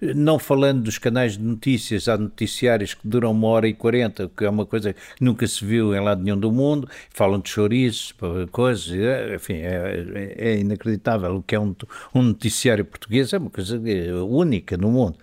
não 0.00 0.38
falando 0.38 0.82
dos 0.82 0.98
canais 0.98 1.36
de 1.36 1.42
notícias, 1.42 2.08
há 2.08 2.16
noticiários 2.16 2.94
que 2.94 3.06
duram 3.06 3.32
uma 3.32 3.48
hora 3.48 3.68
e 3.68 3.74
quarenta, 3.74 4.30
que 4.36 4.44
é 4.44 4.50
uma 4.50 4.66
coisa 4.66 4.92
que 4.92 5.00
nunca 5.20 5.46
se 5.46 5.64
viu 5.64 5.94
em 5.94 6.00
lado 6.00 6.22
nenhum 6.22 6.38
do 6.38 6.52
mundo, 6.52 6.88
falam 7.10 7.40
de 7.40 7.48
chouriços, 7.48 8.14
coisas, 8.50 8.88
enfim, 9.34 9.54
é, 9.54 10.34
é, 10.36 10.58
inacreditável 10.58 11.36
o 11.36 11.42
que 11.42 11.54
é 11.54 11.60
um, 11.60 11.74
um 12.14 12.22
noticiário 12.22 12.84
português, 12.84 13.32
é 13.32 13.38
uma 13.38 13.50
coisa 13.50 13.80
única 14.28 14.76
no 14.76 14.90
mundo. 14.90 15.18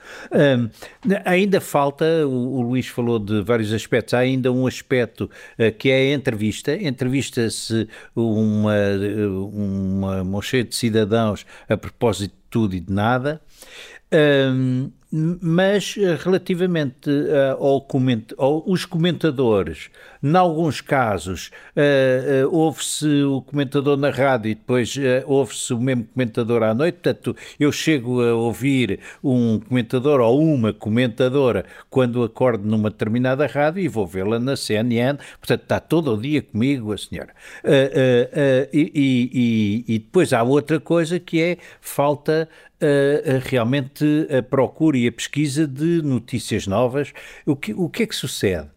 ainda 1.24 1.62
falta, 1.62 2.06
o, 2.28 2.62
Luís 2.62 2.88
falou 2.88 3.20
de 3.20 3.42
vários 3.42 3.72
aspectos, 3.74 4.14
há 4.14 4.20
ainda 4.20 4.52
um 4.52 4.68
aspecto 4.68 5.30
que 5.78 5.90
é 5.90 6.12
a 6.12 6.14
entrevista. 6.14 6.65
Entrevista-se 6.74 7.88
uma, 8.16 8.74
uma 9.52 10.24
mocheia 10.24 10.64
de 10.64 10.76
cidadãos 10.76 11.46
a 11.68 11.78
propósito 11.78 12.32
de 12.32 12.42
tudo 12.50 12.76
e 12.76 12.80
de 12.80 12.92
nada. 12.92 13.42
Um, 14.14 14.92
mas 15.42 15.96
eh, 15.98 16.18
relativamente 16.22 17.10
uh, 17.10 17.64
ao 17.64 17.82
coment 17.82 18.26
ao, 18.38 18.70
os 18.70 18.86
comentadores, 18.86 19.90
em 20.26 20.36
alguns 20.36 20.82
casos 20.82 21.52
uh, 21.76 22.48
uh, 22.48 22.56
ouve-se 22.56 23.24
o 23.24 23.42
comentador 23.42 23.96
na 23.96 24.10
rádio 24.10 24.50
e 24.50 24.56
depois 24.56 24.96
ouve-se 25.26 25.74
o 25.74 25.80
mesmo 25.80 26.06
comentador 26.06 26.64
à 26.64 26.74
noite, 26.74 26.96
portanto 26.96 27.36
eu 27.60 27.72
chego 27.72 28.22
a 28.24 28.34
ouvir 28.34 29.00
um 29.24 29.60
comentador 29.60 30.20
ou 30.20 30.42
uma 30.42 30.74
comentadora 30.74 31.66
quando 31.90 32.24
acordo 32.24 32.68
numa 32.68 32.90
determinada 32.90 33.46
rádio 33.46 33.84
e 33.84 33.88
vou 33.88 34.08
vê-la 34.08 34.40
na 34.40 34.56
CNN, 34.56 35.20
portanto 35.40 35.62
está 35.62 35.80
todo 35.80 36.14
o 36.14 36.20
dia 36.20 36.42
comigo 36.42 36.92
a 36.92 36.98
senhora. 36.98 37.34
E, 38.74 38.92
e, 38.94 39.84
e, 39.88 40.00
depois 40.00 40.34
há 40.34 40.42
outra 40.42 40.80
coisa 40.80 41.20
que 41.20 41.42
é 41.42 41.58
falta 41.80 42.50
uh, 42.76 43.42
realmente 43.44 44.28
a 44.36 44.42
procura 44.42 44.98
e 44.98 45.08
a 45.08 45.12
pesquisa 45.12 45.68
de 45.68 46.02
notícias 46.02 46.68
novas. 46.68 47.14
O 47.46 47.56
que, 47.56 47.74
o 47.74 47.90
que 47.90 48.04
é 48.04 48.08
que 48.08 48.16
sucede? 48.16 48.70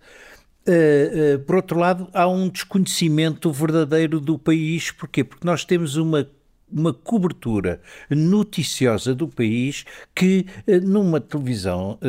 Uh, 0.69 1.37
uh, 1.37 1.39
por 1.41 1.57
outro 1.57 1.79
lado, 1.79 2.09
há 2.13 2.29
um 2.29 2.47
desconhecimento 2.47 3.51
verdadeiro 3.51 4.21
do 4.21 4.39
país. 4.39 4.91
Porquê? 4.91 5.25
Porque 5.25 5.47
nós 5.47 5.65
temos 5.65 5.97
uma 5.97 6.29
uma 6.71 6.93
cobertura 6.93 7.81
noticiosa 8.11 9.15
do 9.15 9.27
país 9.27 9.85
que 10.15 10.47
eh, 10.67 10.81
numa 10.81 11.21
televisão, 11.21 11.99
eh, 12.03 12.09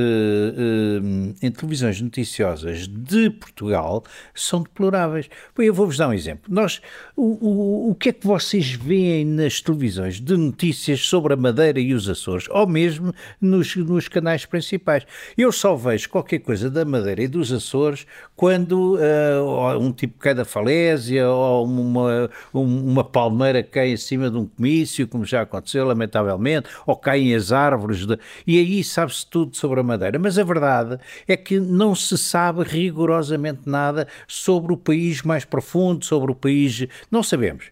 eh, 1.42 1.48
em 1.48 1.52
televisões 1.52 2.02
noticiosas 2.02 2.88
de 2.88 3.30
Portugal, 3.30 4.04
são 4.34 4.62
deploráveis. 4.62 5.30
Eu 5.58 5.74
vou-vos 5.74 5.98
dar 5.98 6.10
um 6.10 6.14
exemplo. 6.14 6.54
Nós, 6.54 6.82
o, 7.16 7.24
o, 7.24 7.92
o 7.92 7.96
que 7.96 8.10
é 8.10 8.14
que 8.14 8.26
vocês 8.26 8.72
veem 8.72 9.26
nas 9.26 9.62
televisões 9.62 10.20
de 10.20 10.36
notícias 10.36 11.02
sobre 11.02 11.34
a 11.34 11.38
Madeira 11.38 11.80
e 11.80 11.94
os 11.94 12.10
Açores, 12.10 12.48
ou 12.50 12.68
mesmo 12.68 13.14
nos, 13.40 13.76
nos 13.76 14.08
canais 14.08 14.46
principais? 14.46 15.06
Eu 15.38 15.52
só 15.52 15.76
vejo 15.76 16.10
qualquer 16.10 16.40
coisa 16.40 16.70
da 16.70 16.84
Madeira 16.84 17.24
e 17.24 17.28
dos 17.28 17.52
Açores 17.52 18.06
quando 18.36 18.96
uh, 18.96 19.80
um 19.80 19.92
tipo 19.92 20.18
cai 20.20 20.34
da 20.34 20.46
falésia 20.46 21.30
ou 21.30 21.66
uma, 21.66 22.30
uma 22.54 23.04
palmeira 23.04 23.62
cai 23.62 23.92
em 23.92 23.98
cima 23.98 24.30
de 24.30 24.38
um 24.38 24.49
comício, 24.50 25.08
como 25.08 25.26
já 25.26 25.42
aconteceu, 25.42 25.86
lamentavelmente, 25.86 26.70
ou 26.86 26.96
caem 26.96 27.34
as 27.36 27.52
árvores, 27.52 28.06
de... 28.06 28.18
e 28.46 28.58
aí 28.58 28.84
sabe-se 28.84 29.26
tudo 29.26 29.56
sobre 29.56 29.80
a 29.80 29.84
Madeira. 29.84 30.20
Mas 30.20 30.38
a 30.38 30.44
verdade 30.44 31.00
é 31.28 31.38
que 31.38 31.60
não 31.60 31.96
se 31.96 32.18
sabe 32.18 32.64
rigorosamente 32.64 33.62
nada 33.66 34.08
sobre 34.28 34.74
o 34.74 34.78
país 34.78 35.22
mais 35.22 35.46
profundo, 35.46 36.04
sobre 36.06 36.32
o 36.32 36.36
país. 36.36 36.88
Não 37.12 37.24
sabemos. 37.24 37.66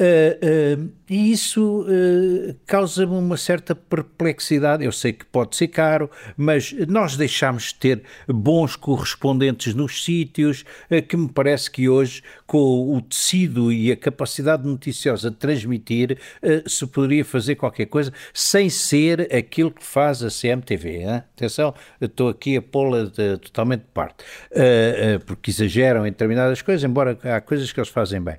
Uh, 0.00 0.84
uh, 0.84 0.92
e 1.10 1.32
isso 1.32 1.82
uh, 1.82 2.54
causa-me 2.66 3.14
uma 3.14 3.36
certa 3.36 3.74
perplexidade. 3.74 4.84
Eu 4.84 4.92
sei 4.92 5.12
que 5.12 5.24
pode 5.24 5.56
ser 5.56 5.66
caro, 5.68 6.08
mas 6.36 6.72
nós 6.86 7.16
deixamos 7.16 7.68
de 7.68 7.74
ter 7.76 8.02
bons 8.28 8.76
correspondentes 8.76 9.74
nos 9.74 10.04
sítios, 10.04 10.64
que 11.08 11.16
me 11.16 11.28
parece 11.28 11.70
que 11.70 11.88
hoje, 11.88 12.22
com 12.46 12.94
o 12.94 13.00
tecido 13.00 13.72
e 13.72 13.90
a 13.90 13.96
capacidade 13.96 14.66
noticiosa 14.66 15.30
de 15.30 15.36
transmitir, 15.36 16.18
se 16.66 16.86
poderia 16.86 17.24
fazer 17.24 17.54
qualquer 17.54 17.86
coisa 17.86 18.12
sem 18.34 18.68
ser 18.68 19.34
aquilo 19.34 19.70
que 19.70 19.84
faz 19.84 20.22
a 20.22 20.28
CMTV. 20.28 21.04
Hein? 21.04 21.22
Atenção, 21.36 21.74
estou 22.00 22.28
aqui 22.28 22.58
a 22.58 22.62
pô-la 22.62 23.10
totalmente 23.40 23.80
de 23.80 23.90
parte, 23.94 24.24
porque 25.26 25.50
exageram 25.50 26.06
em 26.06 26.10
determinadas 26.10 26.60
coisas, 26.60 26.84
embora 26.84 27.18
há 27.22 27.40
coisas 27.40 27.72
que 27.72 27.80
eles 27.80 27.88
fazem 27.88 28.20
bem. 28.20 28.36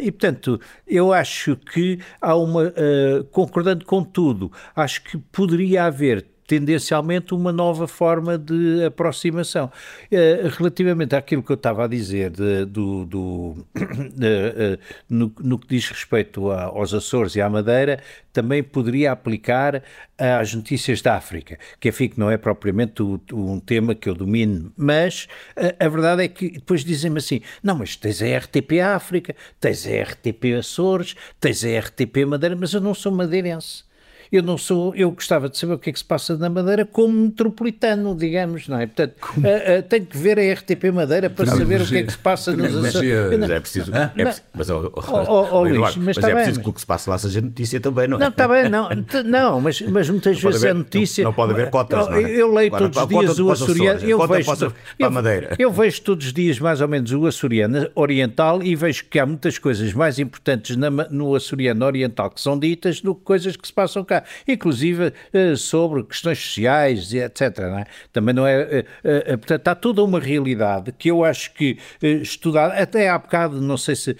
e, 0.00 0.10
portanto, 0.10 0.41
eu 0.86 1.12
acho 1.12 1.56
que 1.56 1.98
há 2.20 2.34
uma, 2.34 2.64
uh, 2.68 3.24
concordando 3.30 3.84
com 3.84 4.02
tudo, 4.02 4.50
acho 4.74 5.02
que 5.04 5.18
poderia 5.18 5.84
haver 5.84 6.31
tendencialmente 6.46 7.34
uma 7.34 7.52
nova 7.52 7.86
forma 7.86 8.36
de 8.36 8.84
aproximação. 8.84 9.70
Uh, 10.10 10.48
relativamente 10.56 11.14
àquilo 11.14 11.42
que 11.42 11.50
eu 11.50 11.56
estava 11.56 11.84
a 11.84 11.86
dizer 11.88 12.30
de, 12.30 12.64
do, 12.64 13.06
do 13.06 13.20
uh, 13.20 13.64
uh, 13.76 14.78
no, 15.08 15.32
no, 15.38 15.58
que 15.58 15.68
diz 15.68 15.88
respeito 15.88 16.50
a, 16.50 16.64
aos 16.64 16.92
Açores 16.92 17.36
e 17.36 17.40
à 17.40 17.48
Madeira, 17.48 18.00
também 18.32 18.62
poderia 18.62 19.12
aplicar 19.12 19.82
às 20.18 20.54
notícias 20.54 21.02
da 21.02 21.16
África, 21.16 21.58
que 21.78 21.88
enfim 21.88 22.08
que 22.08 22.18
não 22.18 22.30
é 22.30 22.36
propriamente 22.36 23.02
o, 23.02 23.20
um 23.32 23.60
tema 23.60 23.94
que 23.94 24.08
eu 24.08 24.14
domino, 24.14 24.72
mas 24.76 25.28
a, 25.56 25.84
a 25.84 25.88
verdade 25.88 26.24
é 26.24 26.28
que 26.28 26.50
depois 26.50 26.84
dizem-me 26.84 27.18
assim, 27.18 27.40
não, 27.62 27.76
mas 27.76 27.96
tens 27.96 28.22
a 28.22 28.38
RTP 28.38 28.80
África, 28.80 29.34
tens 29.60 29.86
a 29.86 30.02
RTP 30.02 30.54
Açores, 30.58 31.14
tens 31.40 31.64
a 31.64 31.78
RTP 31.78 32.24
Madeira, 32.26 32.56
mas 32.56 32.72
eu 32.72 32.80
não 32.80 32.94
sou 32.94 33.12
madeirense. 33.12 33.84
Eu 34.32 34.42
não 34.42 34.56
sou, 34.56 34.94
eu 34.94 35.10
gostava 35.10 35.46
de 35.46 35.58
saber 35.58 35.74
o 35.74 35.78
que 35.78 35.90
é 35.90 35.92
que 35.92 35.98
se 35.98 36.04
passa 36.04 36.38
na 36.38 36.48
Madeira 36.48 36.86
como 36.86 37.12
metropolitano, 37.12 38.16
digamos, 38.16 38.66
não 38.66 38.80
é? 38.80 38.86
Portanto, 38.86 39.14
uh, 39.36 39.40
uh, 39.40 39.82
tenho 39.86 40.06
que 40.06 40.16
ver 40.16 40.38
a 40.38 40.54
RTP 40.54 40.84
Madeira 40.92 41.28
para 41.28 41.44
não, 41.44 41.56
saber 41.58 41.82
o 41.82 41.86
que 41.86 41.98
é 41.98 42.02
que 42.02 42.12
se 42.12 42.18
passa 42.18 42.56
nos 42.56 42.74
Açores. 42.74 43.38
Mas 43.38 43.50
é 43.50 43.60
preciso, 43.60 43.94
é 43.94 44.06
preciso 44.24 44.42
mas, 44.54 44.70
oh, 44.70 44.92
oh, 44.94 45.02
oh, 45.12 45.48
oh 45.52 45.62
Luís, 45.64 45.96
mas, 45.96 46.16
mas 46.16 46.18
é 46.18 46.34
preciso 46.34 46.60
que 46.60 46.68
o 46.68 46.72
que 46.72 46.80
se 46.80 46.86
passa 46.86 47.10
lá 47.10 47.18
seja 47.18 47.40
notícia 47.40 47.78
também, 47.78 48.08
não 48.08 48.16
é? 48.16 48.20
Não, 48.20 48.28
está 48.28 48.48
bem, 48.48 48.68
não, 48.68 48.88
não 49.24 49.60
mas, 49.60 49.80
mas 49.82 50.08
muitas 50.08 50.42
não 50.42 50.50
vezes 50.50 50.64
haver, 50.64 50.70
é 50.70 50.78
notícia. 50.78 51.24
Não, 51.24 51.30
não, 51.30 51.34
pode 51.34 51.52
haver 51.52 51.70
cotas, 51.70 52.08
não 52.08 52.16
é? 52.16 52.30
Eu 52.30 52.52
leio 52.54 52.70
todos 52.70 52.96
os 52.96 53.08
dias 53.08 53.38
o 53.38 53.50
açoriano. 53.50 54.00
Eu 54.00 54.26
vejo, 54.26 54.72
Madeira. 55.10 55.56
eu 55.58 55.70
vejo 55.70 56.00
todos 56.02 56.26
os 56.26 56.32
dias 56.32 56.58
mais 56.58 56.80
ou 56.80 56.88
menos 56.88 57.12
o 57.12 57.26
açoriano 57.26 57.88
oriental 57.94 58.62
e 58.62 58.74
vejo 58.74 59.04
que 59.10 59.18
há 59.18 59.26
muitas 59.26 59.58
coisas 59.58 59.92
mais 59.92 60.18
importantes 60.18 60.76
na, 60.76 60.90
no 60.90 61.34
açoriano 61.34 61.84
oriental 61.84 62.30
que 62.30 62.40
são 62.40 62.58
ditas 62.58 63.00
do 63.00 63.14
que 63.14 63.22
coisas 63.22 63.56
que 63.56 63.66
se 63.66 63.72
passam 63.72 64.02
cá. 64.04 64.21
Inclusive 64.46 65.12
eh, 65.32 65.56
sobre 65.56 66.02
questões 66.04 66.38
sociais, 66.38 67.12
etc. 67.12 67.58
Não 67.58 67.78
é? 67.78 67.84
Também 68.12 68.34
não 68.34 68.46
é. 68.46 68.62
Eh, 68.62 68.84
eh, 69.04 69.36
portanto, 69.36 69.68
há 69.68 69.74
toda 69.74 70.02
uma 70.02 70.20
realidade 70.20 70.92
que 70.92 71.10
eu 71.10 71.24
acho 71.24 71.52
que 71.54 71.78
estudar, 72.00 72.70
até 72.70 73.08
há 73.08 73.18
bocado, 73.18 73.60
não 73.60 73.76
sei 73.76 73.96
se 73.96 74.16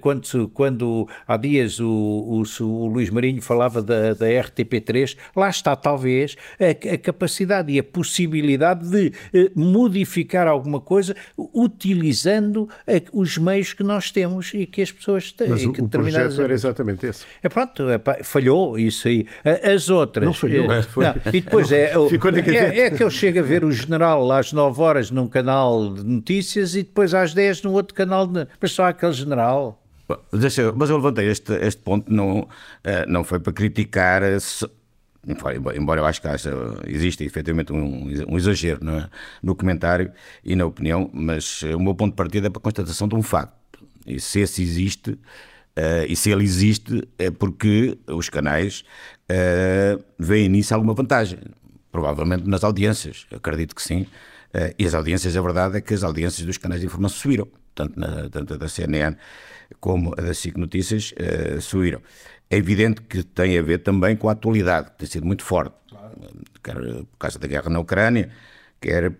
quando, 0.00 0.48
quando 0.48 1.08
há 1.26 1.36
dias 1.36 1.80
o, 1.80 1.86
o, 1.88 2.64
o 2.64 2.86
Luís 2.86 3.10
Marinho 3.10 3.42
falava 3.42 3.82
da, 3.82 4.14
da 4.14 4.26
RTP3, 4.26 5.16
lá 5.34 5.48
está 5.48 5.74
talvez 5.76 6.36
a, 6.58 6.94
a 6.94 6.98
capacidade 6.98 7.72
e 7.72 7.78
a 7.78 7.84
possibilidade 7.84 8.88
de 8.88 9.12
modificar 9.54 10.46
alguma 10.46 10.80
coisa 10.80 11.14
utilizando 11.36 12.68
os 13.12 13.38
meios 13.38 13.72
que 13.72 13.82
nós 13.82 14.10
temos 14.10 14.52
e 14.54 14.66
que 14.66 14.82
as 14.82 14.92
pessoas 14.92 15.32
têm. 15.32 15.48
Mas 15.48 15.64
o, 15.64 15.70
o 15.70 15.88
projeto 15.88 16.40
era 16.42 16.52
exatamente 16.52 17.06
esse. 17.06 17.24
É 17.42 17.48
pronto, 17.48 17.84
é, 17.88 17.98
falhou 18.22 18.78
isso 18.78 19.08
aí. 19.08 19.26
As 19.74 19.88
outras 19.88 20.26
não 20.26 20.32
falhou. 20.32 20.70
É, 20.72 20.82
foi. 20.82 21.04
Não, 21.04 21.14
e 21.26 21.40
depois 21.40 21.70
é, 21.70 21.92
é, 21.94 22.80
é, 22.80 22.90
que 22.90 23.02
eu 23.02 23.10
chego 23.10 23.38
a 23.38 23.42
ver 23.42 23.64
o 23.64 23.70
general 23.70 24.30
às 24.32 24.52
9 24.52 24.80
horas 24.80 25.10
num 25.10 25.28
canal 25.28 25.94
de 25.94 26.04
notícias 26.04 26.74
e 26.74 26.82
depois 26.82 27.14
às 27.14 27.32
10 27.32 27.62
no 27.62 27.72
outro 27.72 27.94
canal, 27.94 28.26
de, 28.26 28.46
mas 28.60 28.72
só 28.72 28.86
aquele 28.86 29.12
general. 29.12 29.82
Deixa, 30.32 30.72
mas 30.72 30.90
eu 30.90 30.96
levantei 30.96 31.28
este, 31.28 31.52
este 31.54 31.80
ponto, 31.82 32.12
não, 32.12 32.48
eh, 32.84 33.04
não 33.06 33.24
foi 33.24 33.40
para 33.40 33.52
criticar. 33.52 34.22
Se, 34.40 34.68
embora 35.74 36.00
eu 36.00 36.06
acho 36.06 36.20
que 36.20 36.28
haja, 36.28 36.52
existe 36.86 37.24
efetivamente 37.24 37.72
um, 37.72 38.08
um 38.28 38.36
exagero 38.36 38.84
no, 38.84 39.08
no 39.42 39.56
comentário 39.56 40.12
e 40.44 40.54
na 40.54 40.64
opinião, 40.64 41.10
mas 41.12 41.62
o 41.62 41.80
meu 41.80 41.94
ponto 41.94 42.12
de 42.12 42.16
partida 42.16 42.46
é 42.46 42.50
para 42.50 42.60
a 42.60 42.62
constatação 42.62 43.08
de 43.08 43.16
um 43.16 43.22
facto. 43.22 43.54
E 44.06 44.20
se 44.20 44.40
esse 44.40 44.62
existe, 44.62 45.10
uh, 45.10 46.06
e 46.08 46.14
se 46.14 46.30
ele 46.30 46.44
existe, 46.44 47.06
é 47.18 47.30
porque 47.30 47.98
os 48.06 48.28
canais 48.28 48.84
uh, 49.30 50.04
veem 50.18 50.48
nisso 50.48 50.74
alguma 50.74 50.94
vantagem. 50.94 51.38
Provavelmente 51.90 52.48
nas 52.48 52.62
audiências, 52.64 53.26
acredito 53.34 53.74
que 53.74 53.82
sim. 53.82 54.02
Uh, 54.54 54.74
e 54.78 54.86
as 54.86 54.94
audiências, 54.94 55.36
a 55.36 55.40
verdade 55.40 55.78
é 55.78 55.80
que 55.80 55.94
as 55.94 56.02
audiências 56.02 56.46
dos 56.46 56.58
canais 56.58 56.80
de 56.80 56.86
informação 56.86 57.18
subiram, 57.18 57.48
tanto, 57.74 57.98
na, 57.98 58.28
tanto 58.28 58.54
a 58.54 58.56
da 58.56 58.68
CNN 58.68 59.16
como 59.80 60.12
a 60.16 60.22
da 60.22 60.34
SIC 60.34 60.56
Notícias 60.56 61.12
uh, 61.12 61.60
subiram. 61.60 62.00
É 62.48 62.56
evidente 62.56 63.02
que 63.02 63.22
tem 63.22 63.58
a 63.58 63.62
ver 63.62 63.78
também 63.78 64.16
com 64.16 64.28
a 64.28 64.32
atualidade, 64.32 64.90
que 64.90 64.98
tem 64.98 65.08
sido 65.08 65.26
muito 65.26 65.42
forte, 65.42 65.74
quer 66.62 66.74
por 66.74 67.18
causa 67.18 67.38
da 67.38 67.46
guerra 67.48 67.68
na 67.68 67.80
Ucrânia, 67.80 68.30
quer 68.80 69.10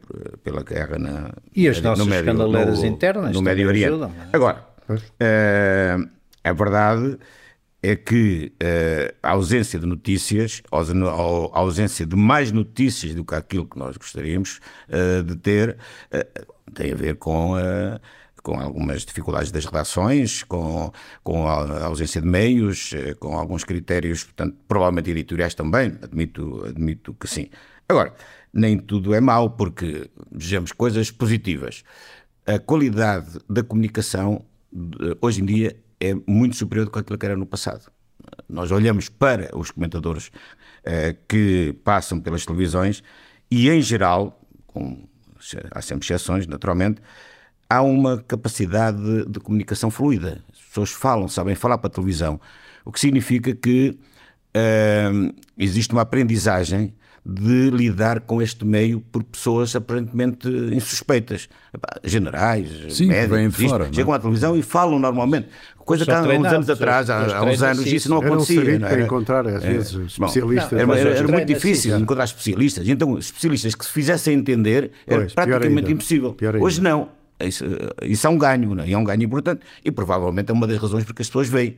pela 0.45 0.63
guerra 0.63 0.99
na, 0.99 1.33
e 1.55 1.67
as 1.67 1.81
nossas 1.81 2.05
no 2.05 2.11
médio, 2.11 2.31
escandaleiras 2.31 2.79
no, 2.81 2.87
internas 2.87 3.33
no 3.33 3.43
Médio 3.43 3.67
Oriente. 3.67 3.89
Ajudam, 3.89 4.11
é? 4.11 4.29
Agora, 4.33 4.65
uh, 4.89 6.09
é 6.45 6.55
verdade 6.55 7.19
é 7.87 7.95
que 7.95 8.53
uh, 8.55 9.17
a 9.23 9.31
ausência 9.31 9.79
de 9.79 9.87
notícias, 9.87 10.61
a 10.73 11.59
ausência 11.59 12.05
de 12.05 12.17
mais 12.17 12.51
notícias 12.51 13.15
do 13.15 13.25
que 13.25 13.35
aquilo 13.35 13.65
que 13.65 13.79
nós 13.79 13.97
gostaríamos 13.97 14.61
uh, 14.89 15.23
de 15.23 15.37
ter, 15.37 15.77
uh, 16.13 16.55
tem 16.75 16.93
a 16.93 16.97
ver 16.97 17.15
com, 17.15 17.53
com 18.43 18.59
algumas 18.61 19.05
dificuldades 19.05 19.53
das 19.53 19.65
redações, 19.65 20.43
com, 20.43 20.91
com 21.23 21.47
a 21.47 21.85
ausência 21.85 22.21
de 22.21 22.27
meios, 22.27 22.93
com 23.21 23.39
alguns 23.39 23.63
critérios, 23.63 24.25
portanto, 24.25 24.57
provavelmente 24.67 25.11
editoriais 25.11 25.55
também, 25.55 25.97
admito, 26.03 26.65
admito 26.67 27.15
que 27.15 27.29
sim. 27.29 27.49
Agora, 27.89 28.13
nem 28.53 28.77
tudo 28.79 29.15
é 29.15 29.21
mau, 29.21 29.51
porque 29.51 30.11
vejamos 30.31 30.73
coisas 30.73 31.11
positivas. 31.11 31.85
A 32.45 32.59
qualidade 32.59 33.39
da 33.49 33.63
comunicação 33.63 34.45
hoje 35.23 35.41
em 35.41 35.47
dia 35.47 35.77
é 36.01 36.15
muito 36.27 36.57
superior 36.57 36.85
do 36.85 36.91
que 36.91 36.99
aquilo 36.99 37.19
que 37.19 37.27
era 37.27 37.37
no 37.37 37.47
passado. 37.47 37.91
Nós 38.49 38.71
olhamos 38.71 39.09
para 39.09 39.57
os 39.57 39.71
comentadores 39.71 40.31
eh, 40.85 41.17
que 41.29 41.75
passam 41.85 42.21
pelas 42.21 42.45
televisões 42.45 43.03
e, 43.51 43.69
em 43.71 43.81
geral, 43.81 44.41
com, 44.67 45.07
há 45.71 45.83
sempre 45.83 46.05
exceções, 46.05 46.47
naturalmente, 46.47 47.01
há 47.69 47.83
uma 47.83 48.19
capacidade 48.23 48.99
de, 49.03 49.31
de, 49.31 49.41
comunicação 49.41 49.91
fluida. 49.91 50.43
As 50.53 50.61
pessoas 50.61 50.91
falam, 50.91 51.29
sabem 51.29 51.55
falar 51.55 51.79
para 51.79 51.89
a 51.89 51.91
televisão, 51.91 52.41
o 52.85 52.93
que 52.93 53.01
significa 53.01 53.55
que 53.55 53.99
eh, 54.55 55.11
existe 55.59 55.93
uma 55.93 56.03
aprendizagem 56.03 56.95
de 57.29 57.71
lidar 57.71 58.21
com 58.21 58.41
este 58.41 58.65
meio 58.65 59.01
por 59.01 59.25
pessoas 59.25 59.75
aparentemente 59.75 60.49
insuspeitas. 60.49 61.49
Generais, 62.05 62.69
Sim, 62.91 63.09
médicos, 63.09 63.57
de 63.57 63.69
fora, 63.69 63.89
chegam 63.93 64.13
à 64.13 64.19
televisão 64.21 64.57
e 64.57 64.63
falam 64.63 64.99
normalmente. 65.01 65.49
Coisa 65.77 66.05
que 66.05 66.11
há 66.11 66.23
uns 66.23 66.47
anos 66.47 66.71
atrás, 66.71 67.11
há, 67.11 67.39
há 67.39 67.45
uns 67.45 67.63
anos, 67.63 67.87
isso 67.87 68.09
não 68.09 68.19
acontecia. 68.19 68.61
Era 68.61 68.77
um 68.77 68.79
não 68.79 68.89
era? 68.89 69.03
encontrar, 69.03 69.47
às 69.47 69.65
é. 69.65 69.73
vezes, 69.73 69.95
especialistas. 69.95 70.73
Não, 70.73 70.95
era, 70.95 71.01
era, 71.01 71.19
era 71.19 71.29
muito 71.29 71.47
difícil 71.47 71.95
assim, 71.95 72.03
encontrar 72.03 72.25
especialistas. 72.25 72.89
Então, 72.89 73.19
especialistas 73.19 73.75
que 73.75 73.85
se 73.85 73.93
fizessem 73.93 74.35
entender 74.35 74.93
era 75.07 75.23
pois, 75.23 75.35
praticamente 75.35 75.91
impossível. 75.91 76.37
Hoje 76.61 76.81
não. 76.81 77.09
Isso, 77.39 77.65
isso, 78.03 78.27
é 78.27 78.31
um 78.31 78.39
ganho, 78.39 78.75
não 78.75 78.83
é? 78.83 78.91
é 78.91 78.97
um 78.97 79.05
ganho 79.05 79.23
importante 79.23 79.61
e 79.85 79.91
provavelmente 79.91 80.51
é 80.51 80.55
uma 80.55 80.67
das 80.67 80.79
razões 80.79 81.05
porque 81.05 81.21
as 81.21 81.29
pessoas 81.29 81.49
veem 81.49 81.77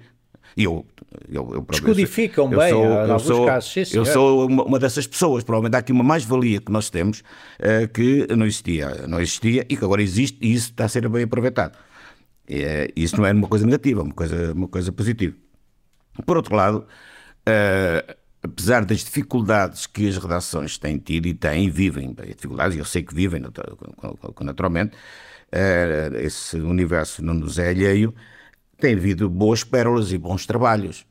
eu, 0.56 0.86
eu, 1.28 1.54
eu 1.54 1.66
Descodificam 1.70 2.50
eu 2.52 2.58
bem, 2.58 2.70
sou, 2.70 2.84
em 2.84 3.10
alguns 3.10 3.22
sou, 3.22 3.46
casos. 3.46 3.72
Sim, 3.88 3.96
eu 3.96 4.04
sou 4.04 4.46
uma, 4.46 4.64
uma, 4.64 4.78
dessas 4.78 5.06
pessoas. 5.06 5.44
Provavelmente 5.44 5.76
há 5.76 5.78
aqui 5.78 5.92
uma 5.92 6.04
mais-valia 6.04 6.60
que 6.60 6.72
nós 6.72 6.90
temos 6.90 7.20
uh, 7.20 7.88
que 7.92 8.26
não 8.34 8.46
existia, 8.46 9.06
não 9.06 9.20
existia 9.20 9.64
e 9.68 9.76
que 9.76 9.84
agora 9.84 10.02
existe 10.02 10.38
e 10.40 10.52
isso 10.52 10.70
está 10.70 10.86
a 10.86 10.88
ser 10.88 11.08
bem 11.08 11.24
aproveitado. 11.24 11.76
E, 12.48 12.62
uh, 12.62 12.92
isso 12.96 13.16
não 13.16 13.26
é 13.26 13.32
uma 13.32 13.48
coisa 13.48 13.64
negativa, 13.64 14.00
é 14.00 14.04
uma 14.04 14.14
coisa, 14.14 14.52
uma 14.52 14.68
coisa 14.68 14.92
positiva. 14.92 15.36
Por 16.26 16.36
outro 16.36 16.56
lado, 16.56 16.78
uh, 16.78 18.16
apesar 18.42 18.84
das 18.84 19.04
dificuldades 19.04 19.86
que 19.86 20.08
as 20.08 20.16
redações 20.16 20.78
têm 20.78 20.98
tido 20.98 21.26
e 21.26 21.34
têm 21.34 21.66
e 21.66 21.70
vivem, 21.70 22.14
dificuldades, 22.14 22.76
eu 22.76 22.84
sei 22.84 23.02
que 23.02 23.14
vivem 23.14 23.42
naturalmente, 24.40 24.96
esse 26.20 26.58
universo 26.58 27.24
não 27.24 27.34
nos 27.34 27.58
é 27.58 27.70
alheio, 27.70 28.14
tem 28.80 28.94
havido 28.94 29.28
boas 29.28 29.64
pérolas 29.64 30.12
e 30.12 30.18
bons 30.18 30.46
trabalhos. 30.46 31.04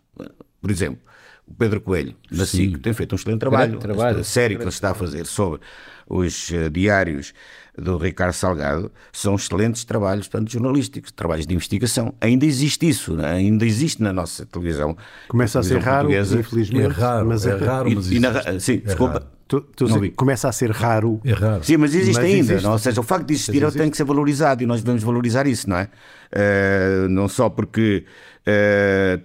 Por 0.62 0.72
exemplo, 0.72 1.00
o 1.48 1.54
Pedro 1.54 1.80
Coelho, 1.80 2.16
da 2.32 2.46
SIC, 2.46 2.78
tem 2.80 2.94
feito 2.94 3.14
um 3.14 3.16
excelente 3.16 3.40
trabalho. 3.40 3.78
trabalho. 3.80 4.20
A 4.20 4.24
série 4.24 4.56
que 4.56 4.64
ele 4.64 4.70
está 4.70 4.92
a 4.92 4.94
fazer 4.94 5.26
sobre 5.26 5.62
os 6.10 6.50
uh, 6.50 6.70
diários 6.70 7.34
do 7.78 7.98
Ricardo 7.98 8.34
Salgado 8.34 8.92
são 9.14 9.36
excelentes 9.36 9.86
trabalhos, 9.86 10.28
portanto, 10.28 10.52
jornalísticos, 10.52 11.12
trabalhos 11.12 11.46
de 11.46 11.54
investigação. 11.54 12.14
Ainda 12.20 12.46
existe 12.46 12.88
isso, 12.90 13.14
né? 13.16 13.30
ainda 13.32 13.66
existe 13.66 14.02
na 14.02 14.12
nossa 14.12 14.46
televisão. 14.46 14.98
Começa 15.28 15.60
a 15.60 15.64
ser 15.64 15.80
raro, 15.80 16.12
É 16.12 16.20
infelizmente. 16.22 16.88
raro, 16.94 17.28
mas 17.28 17.46
é 17.46 17.56
raro, 17.56 17.92
mas 17.94 18.10
E, 18.12 18.16
e 18.16 18.20
na, 18.20 18.30
existe. 18.30 18.60
sim, 18.62 18.74
É 18.74 18.78
desculpa. 18.78 19.14
raro. 19.14 19.37
Tu- 19.48 19.62
tu 19.62 19.88
Não 19.88 20.00
sei- 20.00 20.12
começa 20.12 20.50
a 20.50 20.52
ser 20.52 20.72
raro. 20.72 21.22
É 21.24 21.32
raro. 21.32 21.64
Sim, 21.64 21.78
mas 21.78 21.96
existe 21.96 22.16
Mas 22.18 22.26
ainda. 22.26 22.38
existe. 22.40 22.64
não? 22.64 22.72
Ou 22.74 22.80
seja, 22.80 23.00
o 23.00 23.04
facto 23.04 23.26
de 23.28 23.34
existir 23.34 23.62
Mas 23.64 23.74
tem 23.74 23.90
que 23.90 23.96
ser 23.96 24.04
valorizado 24.04 24.62
e 24.62 24.66
nós 24.66 24.82
devemos 24.82 25.04
valorizar 25.04 25.48
isso, 25.48 25.70
não 25.70 25.78
é? 25.78 25.88
Eh, 26.32 27.08
não 27.10 27.28
só 27.30 27.48
porque 27.50 28.04
eh, 28.46 29.20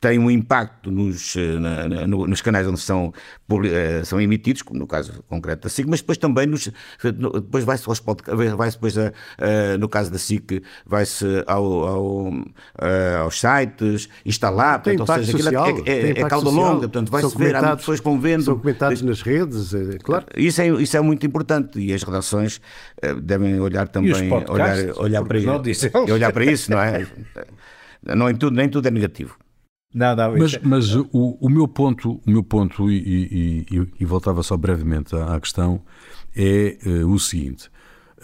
tem 0.00 0.18
um 0.18 0.30
impacto 0.30 0.90
nos, 0.90 1.34
eh, 1.36 1.58
na- 1.58 1.88
na- 1.88 2.06
no- 2.06 2.26
nos 2.26 2.40
canais 2.40 2.66
onde 2.66 2.78
são, 2.80 3.12
eh, 3.64 4.02
são 4.04 4.20
emitidos, 4.20 4.62
como 4.62 4.78
no 4.78 4.86
caso 4.86 5.24
concreto 5.28 5.62
da 5.62 5.68
SIC, 5.68 5.88
mas 5.88 6.00
depois 6.00 6.16
também 6.18 6.46
nos, 6.46 6.70
no- 7.16 7.32
depois 7.32 7.64
vai-se 7.64 7.88
aos 7.88 7.98
podcasts, 7.98 8.52
vai-se 8.54 8.76
depois, 8.76 8.96
a- 8.96 9.12
a- 9.38 9.78
no 9.78 9.88
caso 9.88 10.10
da 10.12 10.18
SIC, 10.18 10.62
vai-se 10.86 11.24
ao, 11.46 11.64
ao, 11.84 12.32
eh, 12.80 13.16
aos 13.20 13.40
sites, 13.40 14.08
está 14.24 14.50
lá, 14.50 14.78
Tem 14.78 14.96
portanto, 14.96 15.18
ou 15.18 15.24
seja, 15.24 15.36
é- 15.38 15.42
social. 15.42 15.66
é, 15.86 15.90
é, 15.92 16.10
é 16.10 16.14
cauda 16.28 16.46
social. 16.46 16.52
longa, 16.74 16.80
portanto, 16.88 17.10
vai-se 17.10 17.36
ver, 17.38 17.56
há 17.56 17.76
pessoas 17.76 17.98
que 18.00 18.04
vão 18.04 18.20
vendo. 18.20 18.44
São 18.44 18.58
comentados 18.58 19.02
nas 19.02 19.20
redes, 19.22 19.74
é, 19.74 19.98
claro. 20.02 20.26
Isso 20.36 20.60
é, 20.62 20.68
isso 20.68 20.96
é 20.96 21.00
muito 21.00 21.26
importante 21.26 21.78
e 21.80 21.92
as 21.92 22.02
redações 22.02 22.60
devem 23.22 23.58
olhar 23.60 23.88
também 23.88 24.12
os 24.12 24.18
olhar, 24.20 24.28
podcasts, 24.30 24.96
olhar, 24.98 25.24
para, 25.24 25.38
e 25.38 26.12
olhar 26.12 26.32
para 26.32 26.44
isso, 26.44 26.70
não 26.70 26.78
é? 26.80 27.06
Não, 28.14 28.30
em 28.30 28.36
tudo, 28.36 28.54
nem 28.56 28.68
tudo 28.68 28.86
é 28.86 28.90
negativo. 28.92 29.36
Não, 29.94 30.14
não, 30.14 30.36
Mas, 30.36 30.54
é- 30.54 30.60
mas 30.62 30.94
o, 30.94 31.08
o 31.12 31.48
meu 31.48 31.66
ponto, 31.66 32.20
o 32.26 32.30
meu 32.30 32.42
ponto 32.42 32.90
e, 32.90 32.96
e- 32.98 33.66
e- 33.78 33.88
e 34.00 34.04
voltava 34.04 34.42
só 34.42 34.56
brevemente 34.56 35.16
à, 35.16 35.34
à 35.34 35.40
questão, 35.40 35.80
é 36.36 36.76
eh, 36.84 37.04
o 37.04 37.18
seguinte: 37.18 37.70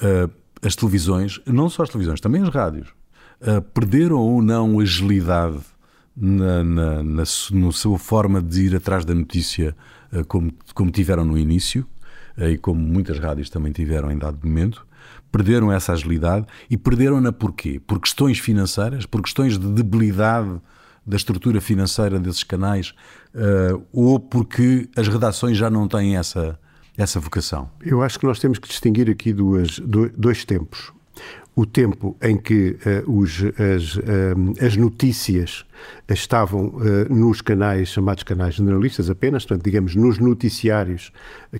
eh, 0.03 0.29
as 0.62 0.77
televisões, 0.77 1.40
não 1.46 1.70
só 1.70 1.83
as 1.83 1.88
televisões, 1.88 2.20
também 2.20 2.42
as 2.42 2.50
rádios, 2.50 2.88
eh, 3.40 3.61
perderam 3.61 4.16
ou 4.18 4.42
não 4.42 4.79
agilidade 4.79 5.59
na, 6.14 6.62
na, 6.62 7.03
na, 7.03 7.22
na 7.53 7.72
sua 7.72 7.98
forma 7.98 8.42
de 8.42 8.66
ir 8.66 8.77
atrás 8.77 9.05
da 9.05 9.14
notícia 9.14 9.74
como, 10.29 10.53
como 10.74 10.90
tiveram 10.92 11.24
no 11.24 11.37
início, 11.37 11.85
e 12.38 12.57
como 12.59 12.81
muitas 12.81 13.18
rádios 13.18 13.50
também 13.50 13.72
tiveram 13.72 14.12
em 14.12 14.18
dado 14.18 14.38
momento, 14.46 14.87
perderam 15.33 15.72
essa 15.72 15.92
agilidade 15.92 16.46
e 16.70 16.77
perderam-na 16.77 17.33
porquê? 17.33 17.81
Por 17.85 17.98
questões 17.98 18.38
financeiras, 18.38 19.07
por 19.07 19.20
questões 19.22 19.59
de 19.59 19.66
debilidade 19.72 20.61
da 21.07 21.17
estrutura 21.17 21.61
financeira 21.61 22.19
desses 22.19 22.43
canais, 22.45 22.95
eh, 23.35 23.77
ou 23.93 24.19
porque 24.19 24.88
as 24.97 25.07
redações 25.09 25.57
já 25.57 25.69
não 25.71 25.87
têm 25.88 26.17
essa, 26.17 26.59
essa 26.97 27.21
vocação? 27.21 27.71
Eu 27.83 28.03
acho 28.03 28.19
que 28.19 28.27
nós 28.27 28.38
temos 28.38 28.59
que 28.59 28.69
distinguir 28.69 29.11
aqui 29.11 29.33
duas, 29.33 29.79
do- 29.79 30.09
dois 30.11 30.45
tempos. 30.45 30.93
O 31.57 31.64
tempo 31.64 32.17
em 32.21 32.37
que 32.37 32.77
eh, 32.85 33.05
os, 33.07 33.38
as, 33.40 33.97
eh, 33.99 34.67
as 34.67 34.77
notícias 34.77 35.64
estavam 36.09 36.75
eh, 36.83 37.07
nos 37.09 37.40
canais, 37.40 37.90
chamados 37.90 38.25
canais 38.25 38.57
generalistas 38.57 39.09
apenas, 39.09 39.45
portanto, 39.47 39.64
digamos, 39.64 39.95
nos 39.95 40.19
noticiários, 40.19 41.12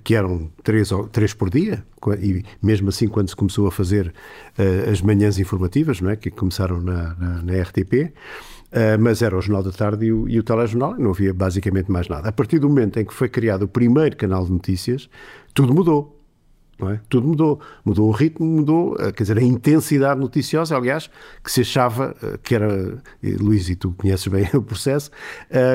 que 0.03 0.13
eram 0.13 0.51
três, 0.63 0.89
três 1.13 1.33
por 1.33 1.49
dia, 1.49 1.85
e 2.21 2.43
mesmo 2.61 2.89
assim 2.89 3.07
quando 3.07 3.29
se 3.29 3.35
começou 3.37 3.67
a 3.67 3.71
fazer 3.71 4.13
as 4.91 5.01
manhãs 5.01 5.39
informativas, 5.39 6.01
não 6.01 6.09
é? 6.09 6.17
que 6.17 6.29
começaram 6.29 6.81
na, 6.81 7.13
na, 7.15 7.41
na 7.41 7.61
RTP, 7.61 8.11
Uh, 8.75 8.99
mas 8.99 9.21
era 9.21 9.37
o 9.37 9.41
Jornal 9.41 9.63
da 9.63 9.71
Tarde 9.71 10.07
e 10.07 10.11
o, 10.11 10.27
e 10.27 10.37
o 10.37 10.43
Telejornal, 10.43 10.99
e 10.99 11.01
não 11.01 11.11
havia 11.11 11.33
basicamente 11.33 11.89
mais 11.89 12.09
nada. 12.09 12.27
A 12.27 12.31
partir 12.31 12.59
do 12.59 12.67
momento 12.67 12.99
em 12.99 13.05
que 13.05 13.13
foi 13.13 13.29
criado 13.29 13.61
o 13.61 13.67
primeiro 13.69 14.17
canal 14.17 14.43
de 14.43 14.51
notícias, 14.51 15.09
tudo 15.53 15.73
mudou. 15.73 16.13
É? 16.81 16.99
Tudo 17.07 17.25
mudou. 17.25 17.61
Mudou 17.85 18.09
o 18.09 18.11
ritmo, 18.11 18.45
mudou, 18.45 18.95
uh, 18.95 19.13
quer 19.13 19.23
dizer, 19.23 19.37
a 19.37 19.41
intensidade 19.41 20.19
noticiosa, 20.19 20.75
aliás, 20.75 21.09
que 21.41 21.49
se 21.49 21.61
achava 21.61 22.13
uh, 22.21 22.37
que 22.39 22.53
era, 22.53 23.01
Luís, 23.39 23.69
e 23.69 23.77
tu 23.77 23.93
conheces 23.93 24.27
bem 24.27 24.45
o 24.53 24.61
processo, 24.61 25.09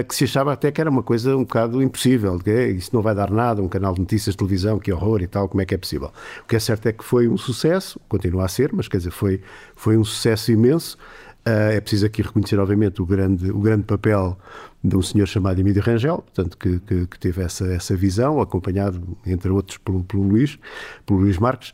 que 0.06 0.14
se 0.14 0.24
achava 0.24 0.52
até 0.52 0.70
que 0.70 0.78
era 0.78 0.90
uma 0.90 1.02
coisa 1.02 1.34
um 1.34 1.44
bocado 1.44 1.82
impossível, 1.82 2.38
que 2.38 2.50
isso 2.66 2.90
não 2.92 3.00
vai 3.00 3.14
dar 3.14 3.30
nada, 3.30 3.62
um 3.62 3.68
canal 3.68 3.94
de 3.94 4.00
notícias 4.00 4.34
de 4.34 4.36
televisão, 4.36 4.78
que 4.78 4.92
horror 4.92 5.22
e 5.22 5.26
tal, 5.26 5.48
como 5.48 5.62
é 5.62 5.64
que 5.64 5.74
é 5.74 5.78
possível? 5.78 6.12
O 6.44 6.46
que 6.46 6.54
é 6.54 6.60
certo 6.60 6.86
é 6.86 6.92
que 6.92 7.02
foi 7.02 7.26
um 7.28 7.38
sucesso, 7.38 7.98
continua 8.06 8.44
a 8.44 8.48
ser, 8.48 8.74
mas 8.74 8.86
quer 8.86 8.98
dizer, 8.98 9.10
foi, 9.10 9.40
foi 9.74 9.96
um 9.96 10.04
sucesso 10.04 10.52
imenso. 10.52 10.98
Uh, 11.46 11.72
é 11.72 11.80
preciso 11.80 12.04
aqui 12.04 12.20
reconhecer, 12.20 12.58
obviamente, 12.58 13.00
o 13.00 13.06
grande, 13.06 13.50
o 13.50 13.58
grande 13.60 13.84
papel 13.84 14.38
de 14.84 14.96
um 14.96 15.00
senhor 15.00 15.26
chamado 15.26 15.58
Emílio 15.58 15.82
Rangel, 15.82 16.18
portanto, 16.18 16.56
que, 16.56 16.78
que, 16.80 17.06
que 17.06 17.18
teve 17.18 17.42
essa, 17.42 17.66
essa 17.66 17.96
visão, 17.96 18.40
acompanhado, 18.40 19.16
entre 19.26 19.50
outros, 19.50 19.78
pelo, 19.78 20.04
pelo 20.04 20.22
Luís, 20.22 20.58
pelo 21.06 21.20
Luís 21.20 21.38
Marques. 21.38 21.72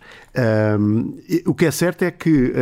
Um, 0.79 1.19
e 1.29 1.43
o 1.47 1.55
que 1.55 1.67
é 1.67 1.71
certo 1.71 2.03
é 2.03 2.11
que 2.11 2.53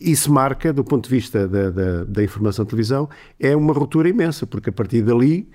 isso 0.00 0.32
marca, 0.32 0.72
do 0.72 0.84
ponto 0.84 1.08
de 1.08 1.14
vista 1.14 1.46
da, 1.46 1.70
da, 1.70 2.04
da 2.04 2.22
informação 2.24 2.64
de 2.64 2.70
televisão, 2.70 3.08
é 3.38 3.54
uma 3.54 3.72
ruptura 3.72 4.08
imensa, 4.08 4.46
porque 4.46 4.70
a 4.70 4.72
partir 4.72 5.02
dali 5.02 5.48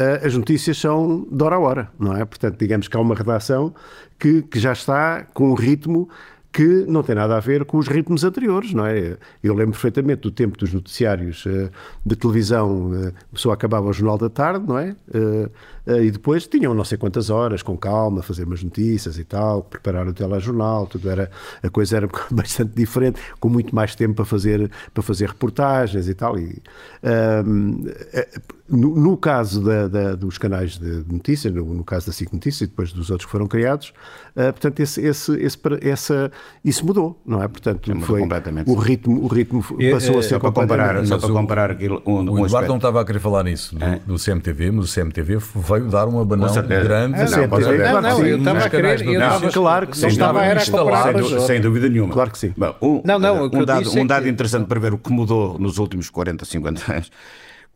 uh, 0.00 0.26
as 0.26 0.34
notícias 0.36 0.78
são 0.78 1.26
de 1.30 1.42
hora 1.42 1.56
a 1.56 1.58
hora, 1.58 1.90
não 1.98 2.16
é? 2.16 2.24
Portanto, 2.24 2.58
digamos 2.58 2.88
que 2.88 2.96
há 2.96 3.00
uma 3.00 3.14
redação 3.14 3.74
que, 4.18 4.42
que 4.42 4.58
já 4.58 4.72
está 4.72 5.24
com 5.34 5.50
um 5.50 5.54
ritmo 5.54 6.08
que 6.56 6.86
não 6.88 7.02
tem 7.02 7.14
nada 7.14 7.36
a 7.36 7.40
ver 7.40 7.66
com 7.66 7.76
os 7.76 7.86
ritmos 7.86 8.24
anteriores, 8.24 8.72
não 8.72 8.86
é? 8.86 9.18
Eu 9.44 9.52
lembro 9.52 9.72
perfeitamente 9.72 10.22
do 10.22 10.30
tempo 10.30 10.56
dos 10.56 10.72
noticiários 10.72 11.44
eh, 11.46 11.68
de 12.02 12.16
televisão, 12.16 12.94
eh, 12.94 13.08
a 13.08 13.34
pessoa 13.34 13.52
acabava 13.52 13.86
o 13.86 13.92
Jornal 13.92 14.16
da 14.16 14.30
Tarde, 14.30 14.66
não 14.66 14.78
é? 14.78 14.96
Eh, 15.12 16.04
e 16.04 16.10
depois 16.10 16.46
tinham 16.46 16.72
não 16.72 16.82
sei 16.82 16.96
quantas 16.96 17.28
horas, 17.28 17.62
com 17.62 17.76
calma, 17.76 18.22
fazer 18.22 18.44
umas 18.44 18.62
notícias 18.64 19.18
e 19.18 19.24
tal, 19.24 19.64
preparar 19.64 20.08
o 20.08 20.14
telejornal, 20.14 20.86
tudo 20.86 21.10
era, 21.10 21.30
a 21.62 21.68
coisa 21.68 21.98
era 21.98 22.08
bastante 22.32 22.72
diferente, 22.74 23.20
com 23.38 23.50
muito 23.50 23.74
mais 23.74 23.94
tempo 23.94 24.14
para 24.14 24.24
fazer, 24.24 24.70
para 24.94 25.02
fazer 25.02 25.28
reportagens 25.28 26.08
e 26.08 26.14
tal. 26.14 26.38
E, 26.38 26.62
ahm, 27.04 27.84
eh, 28.14 28.28
no, 28.68 28.96
no 28.96 29.16
caso 29.16 29.62
da- 29.62 29.86
da- 29.88 30.14
dos 30.14 30.38
canais 30.38 30.78
de 30.78 31.04
notícias, 31.08 31.52
no, 31.54 31.64
no 31.72 31.84
caso 31.84 32.06
da 32.06 32.12
SIC 32.12 32.32
Notícias 32.32 32.62
e 32.62 32.66
depois 32.66 32.92
dos 32.92 33.10
outros 33.10 33.26
que 33.26 33.30
foram 33.32 33.46
criados, 33.46 33.92
ah, 34.34 34.52
portanto, 34.52 34.80
esse, 34.80 35.00
esse, 35.00 35.32
esse, 35.40 35.58
essa, 35.82 36.32
isso 36.64 36.84
mudou, 36.84 37.20
não 37.24 37.42
é? 37.42 37.48
Portanto, 37.48 37.88
mudou 37.90 38.06
foi 38.06 38.20
completamente. 38.20 38.68
o 38.70 38.74
ritmo, 38.74 39.22
o 39.22 39.26
ritmo 39.28 39.64
E, 39.78 39.90
passou 39.92 40.16
eh, 40.16 40.18
a 40.18 40.22
ser 40.22 40.28
Só 40.30 40.38
para 40.40 40.52
comparar, 40.52 41.06
só 41.06 41.18
para 41.18 41.30
o- 41.30 41.32
comparar 41.32 41.70
aquilo, 41.70 42.02
um, 42.04 42.12
O 42.12 42.16
um 42.16 42.22
Eduardo 42.22 42.44
aspecto. 42.46 42.68
não 42.68 42.76
estava 42.76 43.00
a 43.00 43.04
querer 43.04 43.18
falar 43.20 43.44
nisso 43.44 43.76
do, 43.76 44.14
do 44.14 44.18
CMTV, 44.18 44.70
mas 44.72 44.90
o 44.90 44.94
CMTV 44.94 45.38
veio 45.54 45.88
dar 45.88 46.08
um 46.08 46.18
abanão 46.20 46.48
Com 46.48 46.54
certeza. 46.54 46.82
grande. 46.84 47.14
Ah, 47.20 47.24
não, 47.24 47.28
CMTV, 47.28 47.78
Não, 47.78 48.02
não, 48.02 48.26
eu 48.26 48.38
estava 48.38 48.58
a 48.58 48.70
querer, 48.70 49.00
eu 49.02 49.12
estava, 49.12 49.28
notícias. 49.34 49.54
Claro 49.54 49.86
que 49.86 49.92
não 50.00 50.08
sim. 50.10 50.14
estava 50.14 50.44
era 50.44 50.60
a 50.62 50.66
comparar, 50.70 51.14
sem, 51.46 51.60
dúvida 51.60 51.88
nenhuma. 51.88 52.12
Claro 52.12 52.30
que 52.30 52.38
sim. 52.38 52.52
Bom, 52.56 52.74
um, 52.82 53.02
Não, 53.04 53.18
não, 53.18 53.44
um 53.46 53.64
dado, 53.64 53.84
disse 53.84 53.98
é 53.98 54.02
um 54.02 54.06
dado 54.06 54.28
interessante 54.28 54.66
para 54.66 54.80
ver 54.80 54.92
o 54.92 54.98
que 54.98 55.12
mudou 55.12 55.58
nos 55.58 55.78
últimos 55.78 56.10
40, 56.10 56.44
50 56.44 56.92
anos. 56.92 57.10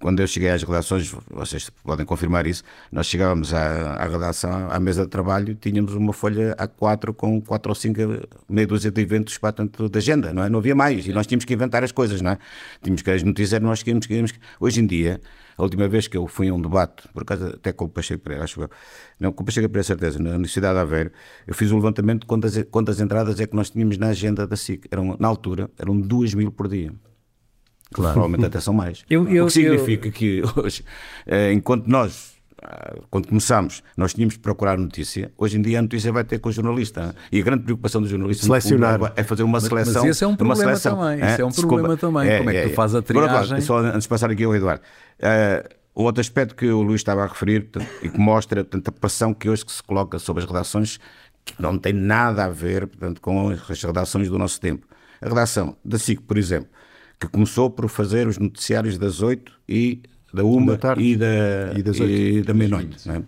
Quando 0.00 0.20
eu 0.20 0.26
cheguei 0.26 0.48
às 0.48 0.62
redações, 0.62 1.14
vocês 1.30 1.68
podem 1.84 2.06
confirmar 2.06 2.46
isso, 2.46 2.62
nós 2.90 3.06
chegávamos 3.06 3.52
à, 3.52 3.92
à 3.96 4.08
redação, 4.08 4.70
à 4.70 4.80
mesa 4.80 5.02
de 5.02 5.10
trabalho, 5.10 5.54
tínhamos 5.54 5.94
uma 5.94 6.14
folha 6.14 6.56
A4 6.56 7.12
com 7.12 7.38
quatro 7.38 7.70
ou 7.70 7.74
cinco, 7.74 8.00
meia 8.48 8.66
dúzia 8.66 8.90
de 8.90 8.98
eventos 8.98 9.36
para 9.36 9.52
tanto 9.52 9.90
de 9.90 9.98
agenda, 9.98 10.32
não 10.32 10.42
é? 10.42 10.48
Não 10.48 10.58
havia 10.58 10.74
mais, 10.74 11.06
e 11.06 11.12
nós 11.12 11.26
tínhamos 11.26 11.44
que 11.44 11.52
inventar 11.52 11.84
as 11.84 11.92
coisas, 11.92 12.22
não 12.22 12.30
é? 12.30 12.38
Tínhamos 12.82 13.02
que 13.02 13.10
as 13.10 13.22
notícias, 13.22 13.60
nós 13.60 13.82
tínhamos 13.82 14.06
que... 14.06 14.40
Hoje 14.58 14.80
em 14.80 14.86
dia, 14.86 15.20
a 15.58 15.62
última 15.62 15.86
vez 15.86 16.08
que 16.08 16.16
eu 16.16 16.26
fui 16.26 16.48
a 16.48 16.54
um 16.54 16.62
debate, 16.62 17.06
por 17.12 17.22
acaso 17.22 17.48
até 17.48 17.70
com 17.70 17.84
o 17.84 17.88
Pacheco 17.90 18.22
Pereira, 18.22 18.44
acho 18.44 18.62
eu, 18.62 18.70
não, 19.18 19.30
com 19.30 19.42
o 19.42 19.46
Pacheco 19.46 19.68
Pereira, 19.68 19.84
certeza, 19.84 20.18
na 20.18 20.30
Universidade 20.30 20.76
de 20.76 20.80
Aveiro, 20.80 21.10
eu 21.46 21.54
fiz 21.54 21.70
um 21.72 21.76
levantamento 21.76 22.20
de 22.20 22.26
quantas, 22.26 22.62
quantas 22.70 23.00
entradas 23.00 23.38
é 23.38 23.46
que 23.46 23.54
nós 23.54 23.68
tínhamos 23.68 23.98
na 23.98 24.06
agenda 24.08 24.46
da 24.46 24.56
SIC. 24.56 24.86
Eram, 24.90 25.14
na 25.20 25.28
altura, 25.28 25.70
eram 25.78 26.00
duas 26.00 26.32
mil 26.32 26.50
por 26.50 26.68
dia. 26.68 26.90
Claro. 27.92 28.12
Provavelmente 28.14 28.46
até 28.46 28.60
são 28.60 28.72
mais. 28.74 29.02
Eu- 29.10 29.28
eu- 29.28 29.44
o 29.44 29.46
que 29.48 29.52
significa 29.52 30.10
que 30.10 30.42
hoje, 30.56 30.84
eh, 31.26 31.52
enquanto 31.52 31.86
nós, 31.88 32.34
ah, 32.62 32.94
quando 33.10 33.26
começámos, 33.26 33.82
nós 33.96 34.14
tínhamos 34.14 34.34
que 34.36 34.40
procurar 34.40 34.78
notícia, 34.78 35.32
hoje 35.36 35.58
em 35.58 35.62
dia 35.62 35.80
a 35.80 35.82
notícia 35.82 36.12
vai 36.12 36.22
ter 36.22 36.38
com 36.38 36.48
o 36.50 36.52
jornalista. 36.52 37.14
E 37.32 37.40
a 37.40 37.42
grande 37.42 37.64
preocupação 37.64 38.00
do 38.00 38.06
jornalista 38.08 38.44
Selecionar. 38.46 39.12
é 39.16 39.24
fazer 39.24 39.42
uma 39.42 39.60
seleção. 39.60 40.02
mas 40.04 40.10
esse 40.16 40.22
é 40.24 40.26
um 40.26 40.36
problema 40.36 40.62
seleção. 40.62 40.96
também, 40.98 41.20
Hã? 41.22 41.26
esse 41.32 41.40
é 41.40 41.44
um 41.44 41.50
problema 41.50 41.96
também. 41.96 42.38
Como 42.38 42.50
é 42.50 42.62
que 42.62 42.68
tu 42.68 42.74
fazes 42.74 42.94
a 42.94 42.98
lado, 42.98 43.04
triagem? 43.06 43.60
Só 43.60 43.78
antes 43.78 44.02
de 44.02 44.08
passar 44.08 44.30
aqui 44.30 44.44
ao 44.44 44.54
Eduardo. 44.54 44.82
eh, 45.18 45.68
o 45.92 46.04
outro 46.04 46.20
aspecto 46.20 46.54
que 46.54 46.66
o 46.68 46.82
Luís 46.82 47.00
estava 47.00 47.24
a 47.24 47.26
referir 47.26 47.62
portanto, 47.68 47.90
e 48.02 48.08
que 48.08 48.18
mostra 48.18 48.62
portanto, 48.62 48.88
a 48.88 48.92
pressão 48.92 49.34
que 49.34 49.50
hoje 49.50 49.64
que 49.66 49.72
se 49.72 49.82
coloca 49.82 50.18
sobre 50.20 50.44
as 50.44 50.48
redações 50.48 50.98
que 51.44 51.60
não 51.60 51.76
tem 51.76 51.92
nada 51.92 52.44
a 52.44 52.48
ver 52.48 52.86
portanto, 52.86 53.20
com 53.20 53.48
as 53.48 53.82
redações 53.82 54.28
do 54.28 54.38
nosso 54.38 54.60
tempo. 54.60 54.86
A 55.20 55.28
redação 55.28 55.76
da 55.84 55.98
SIC, 55.98 56.22
por 56.22 56.38
exemplo, 56.38 56.68
que 57.20 57.28
começou 57.28 57.68
por 57.70 57.88
fazer 57.88 58.26
os 58.26 58.38
noticiários 58.38 58.96
das 58.96 59.20
8 59.20 59.52
e 59.68 60.00
da 60.32 60.42
1 60.44 60.66
Da 60.66 60.76
tarde. 60.78 61.02
e 61.02 61.16
da, 61.16 61.26
E 61.76 61.82
das 61.82 61.96
e 61.98 62.42
da 62.42 62.54
meia-noite. 62.54 63.08
é? 63.10 63.22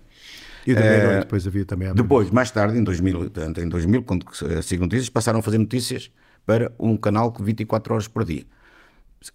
E 0.66 0.74
também 0.74 0.88
Eh, 0.90 1.12
não, 1.14 1.20
depois 1.20 1.46
havia 1.46 1.64
também 1.64 1.88
a 1.88 1.92
Depois, 1.92 2.30
mais 2.30 2.50
tarde, 2.50 2.78
em 2.78 2.84
2000, 2.84 3.18
portanto, 3.18 3.60
em 3.60 3.68
2000 3.68 4.02
quando 4.04 4.26
a 4.58 4.62
SIC 4.62 4.80
Notícias, 4.80 5.08
passaram 5.08 5.40
a 5.40 5.42
fazer 5.42 5.58
notícias 5.58 6.10
para 6.46 6.72
um 6.78 6.96
canal 6.96 7.30
de 7.30 7.42
24 7.42 7.92
horas 7.94 8.08
por 8.08 8.24
dia. 8.24 8.44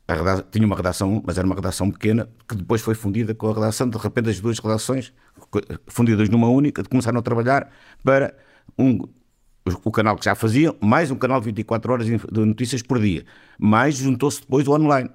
redação, 0.10 0.46
tinha 0.52 0.66
uma 0.66 0.76
redação, 0.76 1.22
mas 1.26 1.38
era 1.38 1.46
uma 1.46 1.56
redação 1.56 1.92
pequena, 1.92 2.28
que 2.48 2.56
depois 2.56 2.82
foi 2.82 2.96
fundida 2.96 3.34
com 3.36 3.50
a 3.50 3.54
redação, 3.54 3.90
de 3.90 3.98
repente 3.98 4.30
as 4.30 4.40
duas 4.40 4.58
redações, 4.60 5.14
fundidas 5.88 6.30
numa 6.30 6.50
única, 6.50 6.84
começaram 6.84 7.20
a 7.20 7.22
trabalhar 7.22 7.70
para 8.04 8.34
um, 8.78 9.00
o 9.84 9.92
canal 9.92 10.16
que 10.16 10.26
já 10.26 10.36
fazia, 10.36 10.76
mais 10.80 11.12
um 11.12 11.16
canal 11.16 11.40
de 11.40 11.46
24 11.46 11.92
horas 11.94 12.06
de 12.06 12.20
notícias 12.34 12.82
por 12.82 13.00
dia. 13.00 13.26
Mais 13.58 13.96
juntou-se 13.96 14.42
depois 14.42 14.68
o 14.68 14.74
online. 14.74 15.10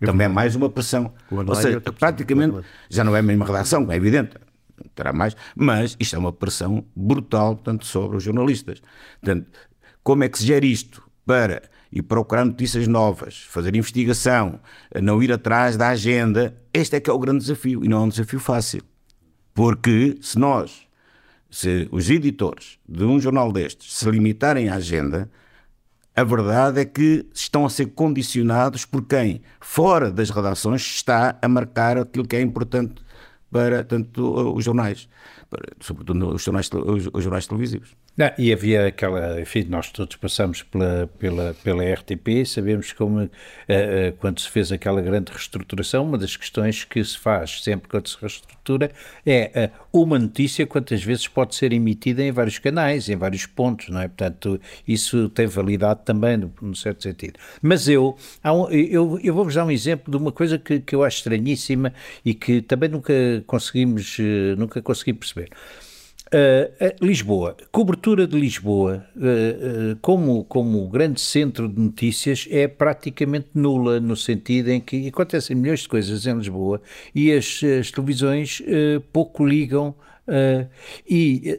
Também 0.00 0.26
é 0.26 0.28
mais 0.28 0.54
uma 0.54 0.68
pressão. 0.70 1.12
Ou 1.30 1.54
seja, 1.54 1.82
é 1.84 1.90
praticamente 1.90 2.56
já 2.88 3.02
não 3.02 3.16
é 3.16 3.18
a 3.18 3.22
mesma 3.22 3.44
redação, 3.44 3.90
é 3.90 3.96
evidente, 3.96 4.36
terá 4.94 5.12
mais, 5.12 5.36
mas 5.56 5.96
isto 5.98 6.14
é 6.14 6.18
uma 6.18 6.32
pressão 6.32 6.84
brutal, 6.94 7.56
portanto, 7.56 7.84
sobre 7.84 8.16
os 8.16 8.22
jornalistas. 8.22 8.80
Portanto, 9.20 9.50
como 10.02 10.24
é 10.24 10.28
que 10.28 10.38
se 10.38 10.46
gera 10.46 10.64
isto 10.64 11.02
para 11.26 11.62
ir 11.90 12.02
procurar 12.02 12.44
notícias 12.44 12.86
novas, 12.86 13.42
fazer 13.48 13.74
investigação, 13.74 14.60
não 15.02 15.22
ir 15.22 15.32
atrás 15.32 15.76
da 15.76 15.88
agenda? 15.88 16.56
Este 16.72 16.96
é 16.96 17.00
que 17.00 17.10
é 17.10 17.12
o 17.12 17.18
grande 17.18 17.40
desafio 17.40 17.84
e 17.84 17.88
não 17.88 17.98
é 17.98 18.00
um 18.02 18.08
desafio 18.08 18.38
fácil. 18.38 18.82
Porque 19.52 20.16
se 20.20 20.38
nós, 20.38 20.87
se 21.50 21.88
os 21.90 22.10
editores 22.10 22.78
de 22.88 23.04
um 23.04 23.20
jornal 23.20 23.52
destes 23.52 23.94
se 23.94 24.10
limitarem 24.10 24.68
à 24.68 24.74
agenda, 24.74 25.30
a 26.14 26.24
verdade 26.24 26.80
é 26.80 26.84
que 26.84 27.24
estão 27.32 27.64
a 27.64 27.70
ser 27.70 27.86
condicionados 27.86 28.84
por 28.84 29.04
quem, 29.04 29.40
fora 29.60 30.10
das 30.10 30.30
redações, 30.30 30.82
está 30.82 31.38
a 31.40 31.48
marcar 31.48 31.96
aquilo 31.96 32.26
que 32.26 32.36
é 32.36 32.40
importante 32.40 33.00
para 33.50 33.84
tanto 33.84 34.54
os 34.54 34.64
jornais, 34.64 35.08
para, 35.48 35.62
sobretudo 35.80 36.34
os 36.34 36.42
jornais, 36.42 36.70
os, 36.72 37.08
os 37.12 37.24
jornais 37.24 37.46
televisivos. 37.46 37.96
Não, 38.18 38.32
e 38.36 38.52
havia 38.52 38.88
aquela, 38.88 39.40
enfim, 39.40 39.64
nós 39.68 39.92
todos 39.92 40.16
passamos 40.16 40.64
pela, 40.64 41.08
pela, 41.20 41.54
pela 41.62 41.84
RTP, 41.84 42.44
sabemos 42.44 42.92
como, 42.92 43.20
uh, 43.20 43.22
uh, 43.22 44.12
quando 44.18 44.40
se 44.40 44.50
fez 44.50 44.72
aquela 44.72 45.00
grande 45.00 45.30
reestruturação, 45.30 46.04
uma 46.04 46.18
das 46.18 46.36
questões 46.36 46.82
que 46.82 47.02
se 47.04 47.16
faz 47.16 47.62
sempre 47.62 47.88
quando 47.88 48.08
se 48.08 48.16
reestrutura 48.20 48.90
é 49.24 49.70
uh, 49.92 50.00
uma 50.00 50.18
notícia 50.18 50.66
quantas 50.66 51.00
vezes 51.00 51.28
pode 51.28 51.54
ser 51.54 51.72
emitida 51.72 52.20
em 52.20 52.32
vários 52.32 52.58
canais, 52.58 53.08
em 53.08 53.14
vários 53.14 53.46
pontos, 53.46 53.88
não 53.88 54.00
é? 54.00 54.08
Portanto, 54.08 54.60
isso 54.86 55.28
tem 55.28 55.46
validade 55.46 56.00
também, 56.04 56.38
num 56.60 56.74
certo 56.74 57.04
sentido. 57.04 57.38
Mas 57.62 57.86
eu, 57.86 58.16
um, 58.44 58.68
eu, 58.68 59.20
eu 59.22 59.32
vou-vos 59.32 59.54
dar 59.54 59.64
um 59.64 59.70
exemplo 59.70 60.10
de 60.10 60.16
uma 60.16 60.32
coisa 60.32 60.58
que, 60.58 60.80
que 60.80 60.92
eu 60.92 61.04
acho 61.04 61.18
estranhíssima 61.18 61.92
e 62.24 62.34
que 62.34 62.62
também 62.62 62.88
nunca 62.88 63.37
conseguimos, 63.46 64.16
nunca 64.56 64.80
consegui 64.82 65.12
perceber. 65.12 65.50
Uh, 66.28 66.94
Lisboa, 67.02 67.56
cobertura 67.72 68.26
de 68.26 68.38
Lisboa 68.38 69.02
uh, 69.16 69.92
uh, 69.92 69.96
como, 70.02 70.44
como 70.44 70.86
grande 70.86 71.22
centro 71.22 71.66
de 71.66 71.80
notícias 71.80 72.46
é 72.50 72.68
praticamente 72.68 73.48
nula, 73.54 73.98
no 73.98 74.14
sentido 74.14 74.68
em 74.68 74.78
que 74.78 75.08
acontecem 75.08 75.56
milhões 75.56 75.80
de 75.80 75.88
coisas 75.88 76.26
em 76.26 76.36
Lisboa 76.36 76.82
e 77.14 77.32
as, 77.32 77.62
as 77.80 77.90
televisões 77.90 78.60
pouco 79.10 79.46
ligam 79.46 79.94
e 81.08 81.58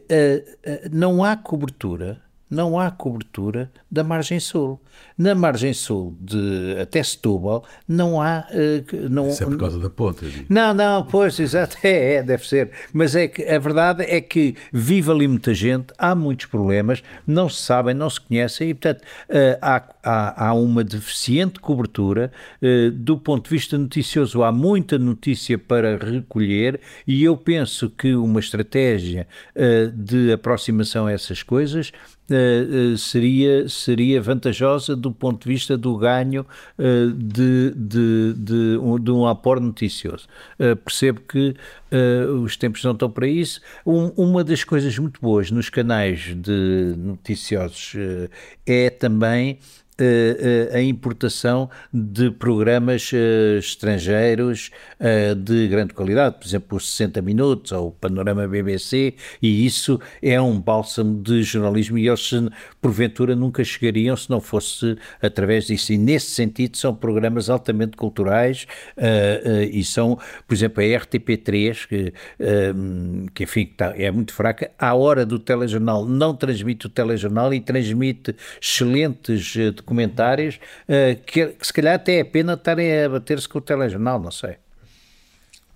não 0.92 1.24
há 1.24 1.36
cobertura, 1.36 2.22
não 2.48 2.78
há 2.78 2.92
cobertura 2.92 3.72
da 3.90 4.04
margem 4.04 4.38
sul. 4.38 4.80
Na 5.18 5.34
margem 5.34 5.74
sul 5.74 6.16
de 6.20 6.76
até 6.80 7.02
Setúbal 7.02 7.64
não 7.86 8.22
há. 8.22 8.46
Uh, 8.50 9.08
não, 9.10 9.28
Isso 9.28 9.42
é 9.42 9.46
por 9.46 9.58
causa 9.58 9.78
da 9.78 9.90
ponte. 9.90 10.46
Não, 10.48 10.72
não, 10.72 11.04
pois, 11.04 11.38
exato, 11.38 11.76
é, 11.84 12.14
é, 12.14 12.22
deve 12.22 12.46
ser. 12.46 12.70
Mas 12.92 13.16
é 13.16 13.28
que 13.28 13.42
a 13.42 13.58
verdade 13.58 14.04
é 14.04 14.20
que 14.20 14.54
vive 14.72 15.10
ali 15.10 15.26
muita 15.28 15.52
gente, 15.52 15.92
há 15.98 16.14
muitos 16.14 16.46
problemas, 16.46 17.02
não 17.26 17.48
se 17.48 17.62
sabem, 17.62 17.94
não 17.94 18.08
se 18.08 18.20
conhecem 18.20 18.70
e, 18.70 18.74
portanto, 18.74 19.02
uh, 19.02 19.58
há, 19.60 19.82
há, 20.02 20.46
há, 20.48 20.54
uma 20.54 20.84
deficiente 20.84 21.58
cobertura. 21.60 22.32
Uh, 22.62 22.90
do 22.90 23.18
ponto 23.18 23.44
de 23.44 23.50
vista 23.50 23.76
noticioso, 23.76 24.42
há 24.42 24.52
muita 24.52 24.98
notícia 24.98 25.58
para 25.58 25.96
recolher 25.96 26.80
e 27.06 27.24
eu 27.24 27.36
penso 27.36 27.90
que 27.90 28.14
uma 28.14 28.40
estratégia 28.40 29.26
de 29.94 30.32
aproximação 30.32 31.06
a 31.06 31.12
essas 31.12 31.42
coisas 31.42 31.92
seria, 32.96 33.68
seria 33.80 34.20
vantajosa 34.20 34.94
do 34.94 35.12
ponto 35.12 35.42
de 35.42 35.52
vista 35.52 35.76
do 35.76 35.96
ganho 35.96 36.46
uh, 36.78 37.12
de, 37.12 37.72
de, 37.74 38.34
de, 38.36 38.78
um, 38.78 38.98
de 38.98 39.10
um 39.10 39.26
aporte 39.26 39.62
noticioso. 39.62 40.26
Uh, 40.58 40.76
percebo 40.76 41.20
que 41.20 41.54
uh, 41.92 42.32
os 42.42 42.56
tempos 42.56 42.84
não 42.84 42.92
estão 42.92 43.10
para 43.10 43.26
isso. 43.26 43.60
Um, 43.84 44.08
uma 44.16 44.44
das 44.44 44.64
coisas 44.64 44.98
muito 44.98 45.20
boas 45.20 45.50
nos 45.50 45.68
canais 45.68 46.34
de 46.36 46.94
noticiosos 46.96 47.94
é 48.66 48.90
também 48.90 49.58
a 50.72 50.80
importação 50.80 51.68
de 51.92 52.30
programas 52.30 53.10
uh, 53.12 53.58
estrangeiros 53.58 54.70
de 55.38 55.68
grande 55.68 55.94
qualidade, 55.94 56.36
por 56.38 56.46
exemplo, 56.46 56.76
os 56.76 56.90
60 56.90 57.22
Minutos 57.22 57.72
ou 57.72 57.88
o 57.88 57.92
Panorama 57.92 58.46
BBC, 58.46 59.14
e 59.40 59.64
isso 59.64 59.98
é 60.22 60.40
um 60.40 60.60
bálsamo 60.60 61.22
de 61.22 61.42
jornalismo 61.42 61.96
e 61.96 62.06
eles, 62.06 62.30
porventura, 62.80 63.34
nunca 63.34 63.64
chegariam 63.64 64.16
se 64.16 64.28
não 64.28 64.40
fosse 64.40 64.96
através 65.22 65.66
disso. 65.66 65.92
E 65.92 65.98
nesse 65.98 66.30
sentido, 66.30 66.76
são 66.76 66.94
programas 66.94 67.48
altamente 67.48 67.96
culturais 67.96 68.66
e 69.72 69.82
são, 69.84 70.18
por 70.46 70.54
exemplo, 70.54 70.82
a 70.82 70.86
RTP3, 70.86 71.86
que, 71.86 72.12
que 73.34 73.44
enfim, 73.44 73.66
tá, 73.76 73.94
é 73.96 74.10
muito 74.10 74.34
fraca, 74.34 74.70
à 74.78 74.94
hora 74.94 75.24
do 75.24 75.38
telejornal 75.38 76.04
não 76.04 76.34
transmite 76.34 76.86
o 76.86 76.88
telejornal 76.88 77.52
e 77.54 77.60
transmite 77.60 78.34
excelentes 78.60 79.54
comentários 79.90 80.60
uh, 80.88 81.20
que, 81.26 81.48
que, 81.48 81.66
se 81.66 81.72
calhar 81.72 81.96
até 81.96 82.20
é 82.20 82.24
pena 82.24 82.52
estarem 82.52 83.02
a 83.02 83.08
bater-se 83.08 83.48
com 83.48 83.58
o 83.58 83.60
telejornal, 83.60 84.20
não 84.20 84.30
sei. 84.30 84.54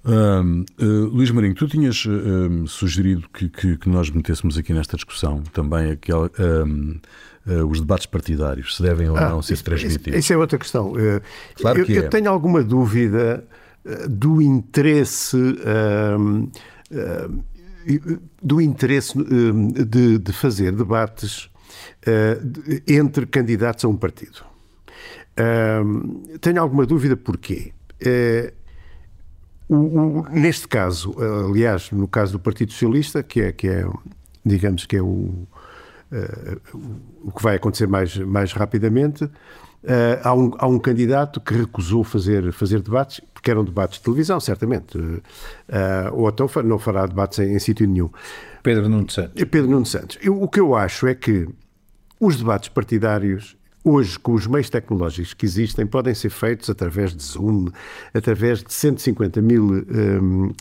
Uh, 0.04 0.64
Luís 1.12 1.30
Marinho, 1.32 1.54
tu 1.54 1.66
tinhas 1.66 2.04
uh, 2.04 2.66
sugerido 2.68 3.28
que, 3.30 3.48
que, 3.48 3.76
que, 3.76 3.88
nós 3.88 4.08
metêssemos 4.10 4.56
aqui 4.56 4.72
nesta 4.72 4.96
discussão 4.96 5.42
também 5.52 5.90
aquela, 5.90 6.30
os 7.68 7.80
debates 7.80 8.06
partidários, 8.06 8.76
se 8.76 8.82
devem 8.82 9.08
ou 9.10 9.16
ah, 9.16 9.30
não 9.30 9.42
ser 9.42 9.60
transmitidos. 9.62 10.18
Isso 10.18 10.32
é 10.32 10.36
outra 10.36 10.58
questão. 10.58 10.92
Claro 11.56 11.80
eu, 11.80 11.86
que 11.86 11.94
é. 11.94 11.98
eu 11.98 12.08
tenho 12.08 12.30
alguma 12.30 12.62
dúvida 12.62 13.44
do 14.08 14.40
interesse 14.40 15.36
do 18.42 18.60
interesse 18.60 19.12
de, 19.86 20.18
de 20.18 20.32
fazer 20.32 20.72
debates 20.72 21.50
uh, 22.06 22.82
entre 22.86 23.26
candidatos 23.26 23.84
a 23.84 23.88
um 23.88 23.96
partido. 23.96 24.44
Uh, 25.38 26.38
tenho 26.38 26.60
alguma 26.60 26.86
dúvida 26.86 27.16
porquê. 27.16 27.72
Uh, 28.02 28.52
o, 29.68 29.76
o, 30.20 30.28
neste 30.30 30.68
caso, 30.68 31.16
aliás, 31.48 31.90
no 31.90 32.06
caso 32.06 32.32
do 32.32 32.38
Partido 32.38 32.72
Socialista, 32.72 33.22
que 33.22 33.40
é, 33.40 33.52
que 33.52 33.66
é 33.66 33.86
digamos 34.44 34.84
que 34.84 34.96
é 34.96 35.02
o, 35.02 35.48
o 37.22 37.32
que 37.32 37.42
vai 37.42 37.56
acontecer 37.56 37.86
mais, 37.86 38.14
mais 38.18 38.52
rapidamente, 38.52 39.28
Uh, 39.84 40.16
há, 40.24 40.34
um, 40.34 40.50
há 40.56 40.66
um 40.66 40.78
candidato 40.78 41.38
que 41.42 41.52
recusou 41.52 42.02
fazer, 42.02 42.50
fazer 42.52 42.80
debates, 42.80 43.20
porque 43.34 43.50
eram 43.50 43.62
debates 43.62 43.98
de 43.98 44.04
televisão, 44.04 44.40
certamente, 44.40 44.96
uh, 44.96 45.20
ou 46.14 46.26
então 46.26 46.48
não 46.64 46.78
fará 46.78 47.04
debates 47.04 47.38
em, 47.38 47.52
em 47.52 47.58
sítio 47.58 47.86
nenhum. 47.86 48.08
Pedro 48.62 48.88
Nuno 48.88 49.10
Santos. 49.10 49.44
Pedro 49.44 49.70
Nuno 49.70 49.84
Santos. 49.84 50.18
Eu, 50.22 50.40
o 50.42 50.48
que 50.48 50.58
eu 50.58 50.74
acho 50.74 51.06
é 51.06 51.14
que 51.14 51.46
os 52.24 52.36
debates 52.36 52.68
partidários 52.68 53.56
hoje, 53.84 54.18
com 54.18 54.32
os 54.32 54.46
meios 54.46 54.70
tecnológicos 54.70 55.34
que 55.34 55.44
existem, 55.44 55.86
podem 55.86 56.14
ser 56.14 56.30
feitos 56.30 56.70
através 56.70 57.14
de 57.14 57.22
Zoom, 57.22 57.68
através 58.14 58.62
de 58.62 58.72
150 58.72 59.42
mil 59.42 59.66
uh, 59.66 59.82
uh, 60.48 60.52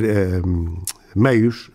uh, 0.00 0.54
meios. 1.14 1.70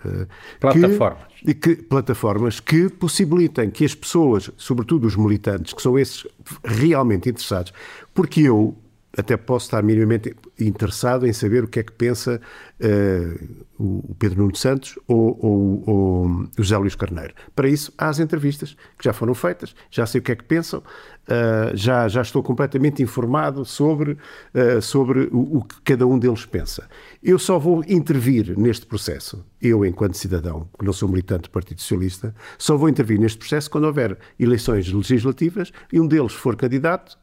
plataformas. 0.59 1.27
Que, 1.43 1.53
que, 1.53 1.75
plataformas 1.75 2.59
que 2.59 2.89
possibilitem 2.89 3.69
que 3.69 3.83
as 3.85 3.93
pessoas, 3.93 4.49
sobretudo 4.55 5.05
os 5.05 5.15
militantes, 5.15 5.73
que 5.73 5.81
são 5.81 5.99
esses 5.99 6.25
realmente 6.63 7.29
interessados, 7.29 7.73
porque 8.13 8.41
eu 8.41 8.75
até 9.17 9.35
posso 9.35 9.65
estar 9.65 9.81
minimamente 9.81 10.35
interessado 10.59 11.25
em 11.25 11.33
saber 11.33 11.63
o 11.63 11.67
que 11.67 11.79
é 11.79 11.83
que 11.83 11.91
pensa 11.91 12.39
uh, 12.79 13.65
o 13.79 14.15
Pedro 14.19 14.43
Nuno 14.43 14.55
Santos 14.55 14.97
ou, 15.07 15.37
ou, 15.43 15.83
ou, 15.89 16.25
o 16.27 16.49
José 16.59 16.77
Luís 16.77 16.95
Carneiro. 16.95 17.33
Para 17.55 17.67
isso, 17.67 17.91
há 17.97 18.09
as 18.09 18.19
entrevistas 18.19 18.77
que 18.97 19.03
já 19.03 19.13
foram 19.13 19.33
feitas, 19.33 19.75
já 19.89 20.05
sei 20.05 20.19
o 20.19 20.23
que 20.23 20.31
é 20.31 20.35
que 20.35 20.43
pensam, 20.43 20.79
uh, 20.79 21.75
já, 21.75 22.07
já 22.07 22.21
estou 22.21 22.43
completamente 22.43 23.01
informado 23.01 23.65
sobre, 23.65 24.11
uh, 24.11 24.81
sobre 24.81 25.21
o, 25.31 25.57
o, 25.57 25.63
que 25.63 25.81
cada 25.81 26.05
um 26.05 26.19
deles 26.19 26.45
pensa. 26.45 26.87
Eu 27.23 27.39
só 27.39 27.57
vou 27.57 27.83
intervir 27.87 28.57
neste 28.57 28.85
processo, 28.85 29.43
eu, 29.59 29.83
enquanto 29.83 30.15
cidadão, 30.15 30.69
que 30.77 30.85
não 30.85 30.93
sou 30.93 31.09
militante 31.09 31.43
do 31.43 31.49
Partido 31.49 31.81
Socialista, 31.81 32.35
só 32.55 32.77
vou 32.77 32.87
intervir 32.87 33.19
neste 33.19 33.39
processo 33.39 33.69
quando 33.69 33.85
houver 33.85 34.15
eleições 34.39 34.91
legislativas 34.91 35.71
e 35.91 35.99
um 35.99 36.07
deles 36.07 36.33
for 36.33 36.55
candidato 36.55 37.17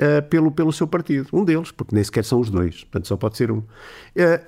uh, 0.00 0.22
pelo, 0.28 0.50
pelo 0.50 0.72
seu 0.72 0.86
partido. 0.86 1.28
Um 1.32 1.44
deles, 1.44 1.70
porque 1.70 1.94
nem 1.94 2.02
sequer 2.04 2.24
são 2.24 2.40
os 2.40 2.50
dois, 2.50 2.84
portanto 2.84 3.08
só 3.08 3.16
pode 3.16 3.36
ser 3.36 3.50
um. 3.50 3.58
Uh, 3.58 3.64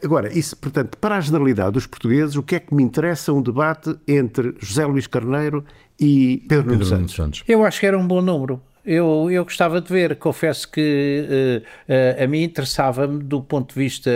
agora, 0.03 0.37
isso, 0.37 0.57
portanto, 0.57 0.97
para 0.99 1.17
a 1.17 1.21
generalidade 1.21 1.73
dos 1.73 1.87
portugueses, 1.87 2.37
o 2.37 2.43
que 2.43 2.57
é 2.57 2.61
que 2.61 2.75
me 2.75 2.83
interessa 2.83 3.33
um 3.33 3.43
debate 3.43 3.97
entre 4.07 4.55
José 4.59 4.85
Luís 4.87 5.07
Carneiro 5.07 5.65
e 5.99 6.45
Pedro, 6.49 6.65
Pedro 6.65 6.73
Nuno 6.73 6.85
Santos? 6.85 7.15
Santos? 7.15 7.45
Eu 7.47 7.65
acho 7.65 7.81
que 7.81 7.87
era 7.87 7.99
um 7.99 8.07
bom 8.07 8.21
número. 8.21 8.61
Eu, 8.85 9.31
eu 9.31 9.45
gostava 9.45 9.81
de 9.81 9.89
ver. 9.89 10.17
Confesso 10.17 10.71
que 10.71 11.63
uh, 11.89 11.93
uh, 11.93 12.23
a 12.23 12.27
mim 12.27 12.43
interessava-me 12.43 13.23
do 13.23 13.41
ponto 13.41 13.75
de 13.75 13.81
vista, 13.81 14.11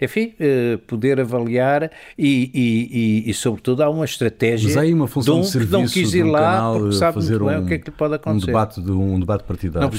enfim, 0.00 0.34
uh, 0.40 0.78
poder 0.78 1.20
avaliar 1.20 1.90
e, 2.18 2.50
e, 2.52 3.24
e, 3.26 3.30
e, 3.30 3.34
sobretudo, 3.34 3.82
há 3.82 3.90
uma 3.90 4.04
estratégia 4.04 4.68
Mas 4.68 4.76
há 4.76 4.80
aí 4.80 4.92
uma 4.92 5.06
função 5.06 5.34
de, 5.34 5.40
um, 5.40 5.42
de 5.42 5.50
serviço 5.50 5.72
não 5.72 5.86
quis 5.86 6.14
ir 6.14 6.24
lá 6.24 6.72
porque 6.72 6.96
sabe 6.96 7.14
fazer 7.14 7.38
muito 7.38 7.44
um, 7.44 7.48
bem 7.48 7.64
o 7.64 7.66
que 7.66 7.74
é 7.74 7.78
que 7.78 7.90
lhe 7.90 7.96
pode 7.96 8.14
acontecer. 8.14 8.44
Um 8.44 8.46
debate, 8.46 8.80
de, 8.80 8.90
um 8.90 9.20
debate 9.20 9.44
partidário. 9.44 9.90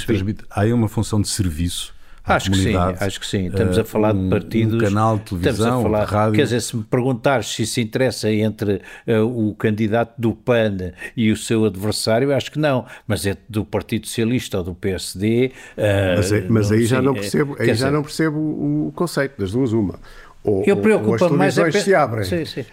Há 0.49 0.61
aí 0.61 0.73
uma 0.73 0.87
função 0.87 1.21
de 1.21 1.29
serviço 1.29 1.93
acho 2.23 2.51
que 2.51 2.57
sim, 2.57 2.75
acho 2.75 3.19
que 3.19 3.27
sim. 3.27 3.47
Estamos 3.47 3.77
a 3.77 3.83
falar 3.83 4.13
um, 4.13 4.23
de 4.23 4.29
partidos. 4.29 4.75
Um 4.75 4.79
canal 4.79 5.17
de 5.17 5.23
televisão, 5.23 5.51
estamos 5.53 5.79
a 5.79 5.83
falar, 5.83 6.05
de 6.05 6.11
rádio. 6.11 6.35
Quer 6.35 6.43
dizer, 6.43 6.61
se 6.61 6.77
me 6.77 6.83
perguntares 6.83 7.47
se 7.47 7.65
se 7.65 7.81
interessa 7.81 8.31
entre 8.31 8.81
uh, 9.07 9.49
o 9.49 9.55
candidato 9.55 10.13
do 10.19 10.33
PAN 10.33 10.91
e 11.15 11.31
o 11.31 11.37
seu 11.37 11.65
adversário, 11.65 12.33
acho 12.33 12.51
que 12.51 12.59
não. 12.59 12.85
Mas 13.07 13.25
é 13.25 13.35
do 13.49 13.65
Partido 13.65 14.07
Socialista 14.07 14.59
ou 14.59 14.63
do 14.63 14.75
PSD. 14.75 15.51
Uh, 15.77 15.81
mas, 16.15 16.31
é, 16.31 16.41
mas 16.49 16.71
aí 16.71 16.85
já 16.85 17.01
não 17.01 17.13
percebo, 17.13 17.55
aí 17.59 17.73
já 17.73 17.91
não 17.91 18.01
percebo 18.01 18.37
o 18.37 18.91
conceito 18.95 19.39
das 19.39 19.51
duas 19.51 19.73
uma 19.73 19.99
ou, 20.43 20.63
eu 20.65 20.77
preocupo 20.77 21.23
ou 21.23 21.37
mais 21.37 21.55
é 21.57 21.71
se 21.71 21.93
abrem 21.93 22.23
sim, 22.23 22.45
sim. 22.45 22.61
Uh, 22.61 22.65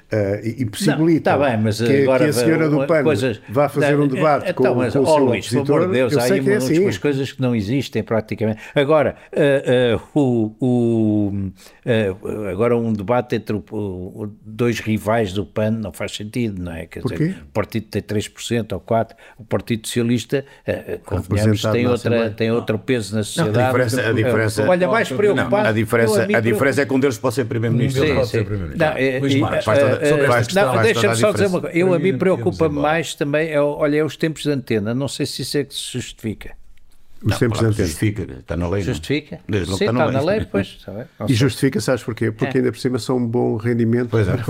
e, 0.42 0.62
e 0.62 0.64
possibilitam 0.64 1.34
não, 1.34 1.40
tá 1.42 1.50
bem, 1.50 1.58
mas 1.62 1.80
que, 1.80 2.02
agora, 2.02 2.24
que 2.24 2.30
a 2.30 2.32
senhora 2.32 2.68
do 2.68 2.86
PAN 2.86 3.02
coisas, 3.02 3.40
vá 3.46 3.68
fazer 3.68 3.98
um 3.98 4.08
debate 4.08 4.50
então, 4.50 4.72
com, 4.72 4.80
mas, 4.80 4.92
com 4.94 5.00
o 5.00 5.02
oh, 5.02 5.06
seu 5.06 5.16
Luís, 5.18 5.46
opositor. 5.46 5.64
Pelo 5.66 5.76
amor 5.76 5.88
de 5.88 5.92
Deus, 5.92 6.16
há 6.16 6.22
aí 6.22 6.40
que 6.40 6.50
é 6.50 6.56
assim. 6.56 6.78
umas 6.78 6.98
coisas 6.98 7.32
que 7.32 7.42
não 7.42 7.54
existem 7.54 8.02
praticamente. 8.02 8.60
Agora, 8.74 9.16
uh, 9.32 9.98
uh, 9.98 10.18
o, 10.18 10.56
o 10.60 12.48
agora 12.50 12.76
um 12.76 12.92
debate 12.92 13.36
entre 13.36 13.56
o, 13.56 14.30
dois 14.44 14.80
rivais 14.80 15.32
do 15.32 15.44
PAN 15.44 15.72
não 15.72 15.92
faz 15.92 16.12
sentido, 16.12 16.62
não 16.62 16.72
é? 16.72 16.86
Quer 16.86 17.02
dizer, 17.02 17.36
o 17.42 17.52
partido 17.52 17.86
tem 17.88 18.02
3% 18.02 18.72
ou 18.72 18.80
4%, 18.80 19.08
o 19.38 19.44
Partido 19.44 19.86
Socialista, 19.86 20.44
convenhamos, 21.04 21.62
tem, 21.62 21.86
outra, 21.86 22.30
tem 22.30 22.50
outro 22.50 22.78
peso 22.78 23.14
na 23.14 23.22
sociedade. 23.22 23.56
Não, 23.56 23.64
a 23.64 23.66
diferença, 23.66 24.08
a 24.08 24.12
diferença, 24.12 24.68
Olha, 24.68 24.88
mais 24.88 25.08
preocupado. 25.10 25.50
Não, 25.50 25.70
a 25.70 25.72
diferença, 25.72 26.22
a 26.22 26.40
diferença 26.40 26.82
é 26.82 26.86
que 26.86 26.94
um 26.94 27.00
deles 27.00 27.18
pode 27.18 27.34
ser 27.34 27.44
primeiro-ministro. 27.60 28.26
Sim, 28.26 28.44
sim. 28.44 28.46
Não, 28.76 29.20
Luís 29.20 29.34
Marcos, 29.36 29.64
faz 29.64 29.78
toda, 29.78 30.66
não, 30.66 30.82
deixa-me 30.82 31.16
só 31.16 31.32
dizer 31.32 31.46
uma 31.46 31.60
coisa. 31.60 31.76
Eu, 31.76 31.94
a 31.94 31.98
mim 31.98 32.16
preocupa-me 32.16 32.78
mais 32.78 33.14
também, 33.14 33.50
é, 33.50 33.60
olha, 33.60 33.98
é 33.98 34.04
os 34.04 34.16
tempos 34.16 34.42
de 34.42 34.50
antena. 34.50 34.94
Não 34.94 35.08
sei 35.08 35.26
se 35.26 35.42
isso 35.42 35.58
é 35.58 35.64
que 35.64 35.74
se 35.74 35.92
justifica. 35.92 36.56
Os 37.22 37.32
não, 37.32 37.38
tempos 37.38 37.58
de 37.58 37.66
antena. 37.66 37.86
Justifica, 37.86 38.22
está 38.22 38.56
na 38.56 38.68
lei. 38.68 38.82
Justifica? 38.82 39.40
Não. 39.48 39.64
Sim, 39.64 39.86
está, 39.86 39.92
na 39.92 40.20
lei, 40.20 40.46
pois. 40.50 40.76
Está 40.78 40.92
bem, 40.92 41.04
e 41.28 41.34
justifica, 41.34 41.80
sabes 41.80 42.04
porquê? 42.04 42.30
Porque 42.30 42.58
é. 42.58 42.60
ainda 42.60 42.70
por 42.70 42.78
cima 42.78 42.98
são 43.00 43.16
um 43.16 43.26
bom 43.26 43.56
rendimento. 43.56 44.08
Pois 44.10 44.28
é. 44.28 44.36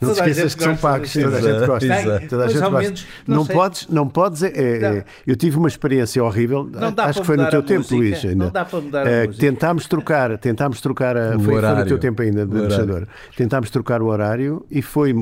não 0.00 0.12
te 0.12 0.18
esqueças 0.18 0.54
que 0.54 0.62
são 0.62 0.76
pagos, 0.76 1.12
toda 1.14 1.36
a 1.36 1.40
gente 1.40 1.66
gosta. 1.66 2.26
Toda 2.28 2.44
a 2.44 2.48
gente 2.48 2.60
gosta. 2.60 3.06
Não 3.26 3.46
podes, 3.46 3.88
não 3.88 4.08
podes, 4.08 4.42
é, 4.42 5.04
eu 5.26 5.34
tive 5.34 5.56
uma 5.56 5.68
experiência 5.68 6.22
horrível, 6.22 6.70
acho 6.98 7.20
que 7.20 7.26
foi 7.26 7.38
no 7.38 7.48
teu 7.48 7.62
tempo, 7.62 7.94
Luís. 7.94 8.22
Não 8.24 8.50
dá 8.50 8.64
para 8.64 8.80
mudar 8.80 9.06
a 9.06 9.28
Tentámos 9.28 9.86
trocar, 9.86 10.36
tentámos 10.36 10.80
trocar, 10.80 11.16
foi 11.40 11.60
no 11.60 11.86
teu 11.86 11.98
tempo 11.98 12.20
ainda, 12.20 12.44
de 12.44 12.60
deixador. 12.60 13.06
Tentámos 13.34 13.70
trocar 13.70 14.02
o 14.02 14.06
horário 14.06 14.66
e 14.70 14.82
foi, 14.82 15.14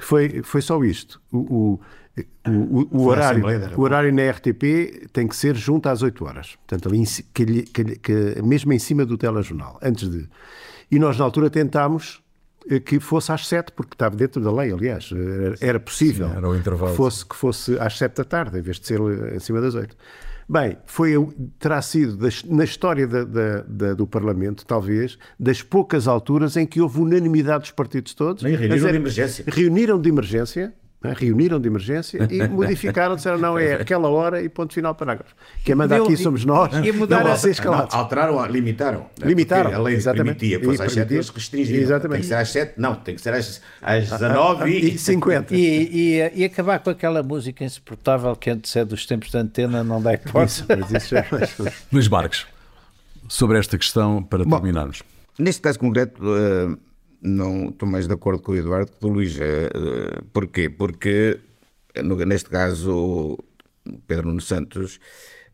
foi, 0.00 0.40
foi 0.44 0.62
só 0.62 0.82
isto. 0.84 1.20
o 1.32 1.80
o, 2.46 2.50
o, 2.50 2.88
o 2.98 3.06
horário, 3.06 3.42
o 3.76 3.80
horário 3.80 4.12
na 4.12 4.30
RTP 4.30 5.08
tem 5.12 5.26
que 5.26 5.34
ser 5.34 5.54
junto 5.54 5.88
às 5.88 6.02
8 6.02 6.24
horas. 6.24 6.56
Portanto, 6.66 6.88
ali, 6.88 7.04
que, 7.32 7.62
que, 7.62 7.84
que, 7.96 8.42
mesmo 8.42 8.72
em 8.72 8.78
cima 8.78 9.06
do 9.06 9.16
telejornal, 9.16 9.78
antes 9.82 10.10
de. 10.10 10.28
E 10.90 10.98
nós, 10.98 11.16
na 11.16 11.24
altura, 11.24 11.48
tentámos 11.48 12.22
eh, 12.70 12.80
que 12.80 13.00
fosse 13.00 13.32
às 13.32 13.46
7, 13.46 13.72
porque 13.72 13.94
estava 13.94 14.14
dentro 14.14 14.42
da 14.42 14.52
lei, 14.52 14.70
aliás. 14.72 15.08
Era 15.60 15.80
possível 15.80 16.28
Sim, 16.28 16.36
era 16.36 16.48
o 16.48 16.54
intervalo. 16.54 16.90
Que, 16.90 16.96
fosse, 16.96 17.24
que 17.24 17.34
fosse 17.34 17.78
às 17.78 17.96
7 17.96 18.16
da 18.16 18.24
tarde, 18.24 18.58
em 18.58 18.62
vez 18.62 18.78
de 18.78 18.86
ser 18.86 19.00
em 19.34 19.40
cima 19.40 19.60
das 19.60 19.74
8. 19.74 19.96
Bem, 20.46 20.76
foi, 20.84 21.14
terá 21.58 21.80
sido 21.80 22.18
na 22.46 22.64
história 22.64 23.06
da, 23.06 23.24
da, 23.24 23.62
da, 23.62 23.94
do 23.94 24.06
Parlamento, 24.06 24.66
talvez, 24.66 25.16
das 25.40 25.62
poucas 25.62 26.06
alturas 26.06 26.58
em 26.58 26.66
que 26.66 26.78
houve 26.78 27.00
unanimidade 27.00 27.60
dos 27.60 27.70
partidos 27.70 28.12
todos. 28.12 28.42
Nem 28.42 28.54
reuniram 28.54 28.90
de 28.90 28.96
emergência. 28.96 29.44
Reuniram 29.48 29.98
de 29.98 30.08
emergência 30.10 30.74
é? 31.04 31.14
reuniram 31.14 31.60
de 31.60 31.68
emergência 31.68 32.26
e 32.30 32.46
modificaram, 32.48 33.16
disseram 33.16 33.38
não, 33.38 33.58
é 33.58 33.74
aquela 33.74 34.08
hora 34.08 34.42
e 34.42 34.48
ponto 34.48 34.72
final 34.72 34.94
parágrafo. 34.94 35.34
Quem 35.64 35.74
manda 35.74 35.96
aqui 35.96 36.16
somos 36.16 36.44
nós, 36.44 36.72
e 36.84 36.92
mudaram, 36.92 37.28
não 37.28 37.36
vocês 37.36 37.58
calados. 37.58 37.94
Alteraram, 37.94 38.44
limitaram. 38.46 39.06
Limitaram, 39.20 39.74
a 39.74 39.78
lei 39.78 39.94
exatamente. 39.94 40.38
permitia 40.38 40.60
que 40.60 40.64
fosse 40.66 40.82
às 40.82 40.92
7, 40.92 41.14
eles 41.14 41.28
restringiram. 41.28 41.82
Exatamente. 41.82 42.12
Tem 42.12 42.20
que 42.20 42.26
ser 42.26 42.34
às 42.34 42.48
7, 42.50 42.74
não, 42.76 42.94
tem 42.94 43.14
que 43.14 43.20
ser 43.20 43.34
às, 43.34 43.62
às 43.80 44.10
19 44.10 44.70
e, 44.70 44.94
e 44.94 44.98
50. 44.98 45.54
E, 45.54 45.58
e, 45.58 46.40
e, 46.40 46.44
acabar 46.44 46.78
com 46.78 46.90
aquela 46.90 47.22
música 47.22 47.64
insuportável 47.64 48.34
que 48.36 48.50
antecede 48.50 48.90
dos 48.90 49.06
tempos 49.06 49.30
de 49.30 49.38
antena 49.38 49.82
não 49.82 50.00
dá 50.00 50.14
hipótese. 50.14 50.64
Mas 50.68 50.90
isso 51.02 51.16
é 51.16 51.26
Luís 51.92 52.08
Marques, 52.08 52.46
sobre 53.28 53.58
esta 53.58 53.76
questão, 53.76 54.22
para 54.22 54.44
Bom, 54.44 54.56
terminarmos. 54.56 55.02
Neste 55.38 55.62
caso 55.62 55.78
concreto... 55.78 56.22
Uh, 56.22 56.91
não 57.22 57.68
estou 57.68 57.88
mais 57.88 58.06
de 58.06 58.14
acordo 58.14 58.42
com 58.42 58.52
o 58.52 58.56
Eduardo 58.56 58.90
que 58.90 58.98
com 58.98 59.08
o 59.08 59.12
Luís. 59.12 59.36
Uh, 59.36 60.24
porquê? 60.32 60.68
Porque 60.68 61.40
no, 62.02 62.16
neste 62.16 62.48
caso, 62.50 63.38
Pedro 64.06 64.28
Nuno 64.28 64.40
Santos 64.40 64.98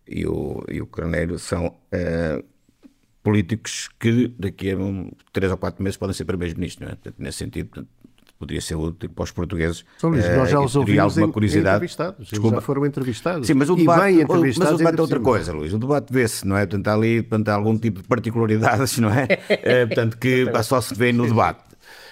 e 0.07 0.27
o, 0.27 0.65
e 0.69 0.81
o 0.81 0.87
Carneiro 0.87 1.39
são 1.39 1.67
uh, 1.67 2.45
políticos 3.23 3.89
que 3.99 4.29
daqui 4.39 4.71
a 4.71 4.77
um, 4.79 5.11
três 5.33 5.51
ou 5.51 5.59
quatro 5.59 5.83
meses 5.83 5.97
podem 5.97 6.15
ser 6.15 6.25
primeiros-ministros, 6.25 6.91
é? 6.91 6.97
Nesse 7.19 7.39
sentido, 7.39 7.87
poderia 8.39 8.61
ser 8.61 8.77
útil 8.77 9.11
para 9.11 9.25
os 9.25 9.31
portugueses. 9.31 9.85
São 9.99 10.11
Luís, 10.11 10.25
nós 10.37 10.51
já 10.51 10.61
os 10.61 10.77
ouvimos 10.77 11.17
alguma 11.17 11.33
curiosidade. 11.33 11.77
entrevistados. 11.77 12.29
Desculpa. 12.29 12.57
já 12.57 12.61
foram 12.63 12.87
entrevistados. 12.87 13.47
Sim, 13.47 13.55
mas 13.55 13.69
o 13.69 13.75
debate, 13.77 14.25
mas 14.59 14.73
o 14.73 14.77
debate 14.77 14.99
é 14.99 15.03
outra 15.03 15.21
coisa, 15.21 15.53
Luís. 15.53 15.73
O 15.73 15.79
debate 15.79 16.13
vê-se, 16.13 16.47
não 16.47 16.57
é? 16.57 16.67
Portanto, 16.67 16.89
há 16.89 16.95
ali 16.95 17.23
portanto, 17.23 17.49
há 17.49 17.55
algum 17.55 17.77
tipo 17.77 18.01
de 18.01 18.09
particularidades, 18.09 18.99
não 18.99 19.11
é? 19.11 19.27
é 19.49 19.87
portanto, 19.87 20.17
que 20.17 20.47
só 20.63 20.81
se 20.81 20.95
vê 20.95 21.13
no 21.13 21.27
debate 21.27 21.68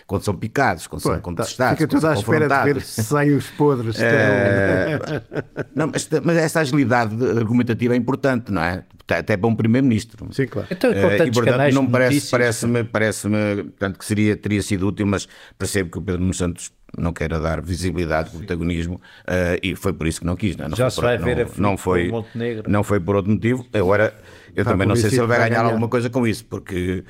quando 0.07 0.23
são 0.23 0.35
picados, 0.35 0.87
quando 0.87 1.03
Pô, 1.03 1.11
são 1.11 1.21
contestados. 1.21 1.79
Fica 1.79 1.89
tudo 1.89 2.07
à 2.07 2.15
espera 2.15 2.49
de 2.49 2.73
ver 2.73 2.83
se 2.83 3.03
saem 3.03 3.35
os 3.35 3.51
podres. 3.51 4.01
É... 4.01 4.99
não, 5.75 5.89
mas, 5.89 6.09
mas 6.23 6.37
essa 6.37 6.61
agilidade 6.61 7.15
argumentativa 7.37 7.95
é 7.95 7.97
importante, 7.97 8.53
não 8.53 8.63
é? 8.63 8.85
Até 9.09 9.37
para 9.37 9.49
um 9.49 9.55
primeiro-ministro. 9.55 10.27
Sim, 10.33 10.47
claro. 10.47 10.69
Então, 10.71 10.93
é, 10.93 11.27
e, 11.27 11.31
portanto, 11.31 11.75
não 11.75 11.87
parece, 11.87 12.31
parece-me, 12.31 12.85
parece-me, 12.85 13.65
portanto, 13.65 13.99
que 13.99 14.05
seria, 14.05 14.37
teria 14.37 14.63
sido 14.63 14.89
útil, 14.89 15.07
mas 15.07 15.29
percebo 15.59 15.91
que 15.91 15.99
o 15.99 16.03
Pedro 16.03 16.21
Nuno 16.21 16.35
Santos 16.35 16.73
não 16.97 17.13
queira 17.13 17.39
dar 17.39 17.61
visibilidade, 17.61 18.31
protagonismo, 18.31 18.95
uh, 18.95 19.59
e 19.63 19.75
foi 19.75 19.93
por 19.93 20.07
isso 20.07 20.21
que 20.21 20.27
não 20.27 20.37
quis. 20.37 20.57
Não, 20.57 20.67
é? 20.67 20.69
não 20.69 20.77
Já 20.77 20.89
se 20.89 21.01
vai 21.01 21.19
por, 21.19 21.25
ver 21.25 21.37
não, 21.37 21.45
a 21.45 21.61
não 21.61 21.77
foi, 21.77 22.09
Montenegro. 22.09 22.71
Não 22.71 22.83
foi 22.83 23.01
por 23.01 23.17
outro 23.17 23.31
motivo. 23.31 23.67
Agora, 23.73 24.15
eu 24.55 24.65
tá, 24.65 24.71
também 24.71 24.87
não 24.87 24.97
sei 24.97 25.11
se 25.11 25.19
ele 25.19 25.27
vai 25.27 25.39
ganhar, 25.39 25.51
ganhar 25.51 25.65
alguma 25.65 25.89
coisa 25.89 26.09
com 26.09 26.27
isso, 26.27 26.45
porque 26.45 27.05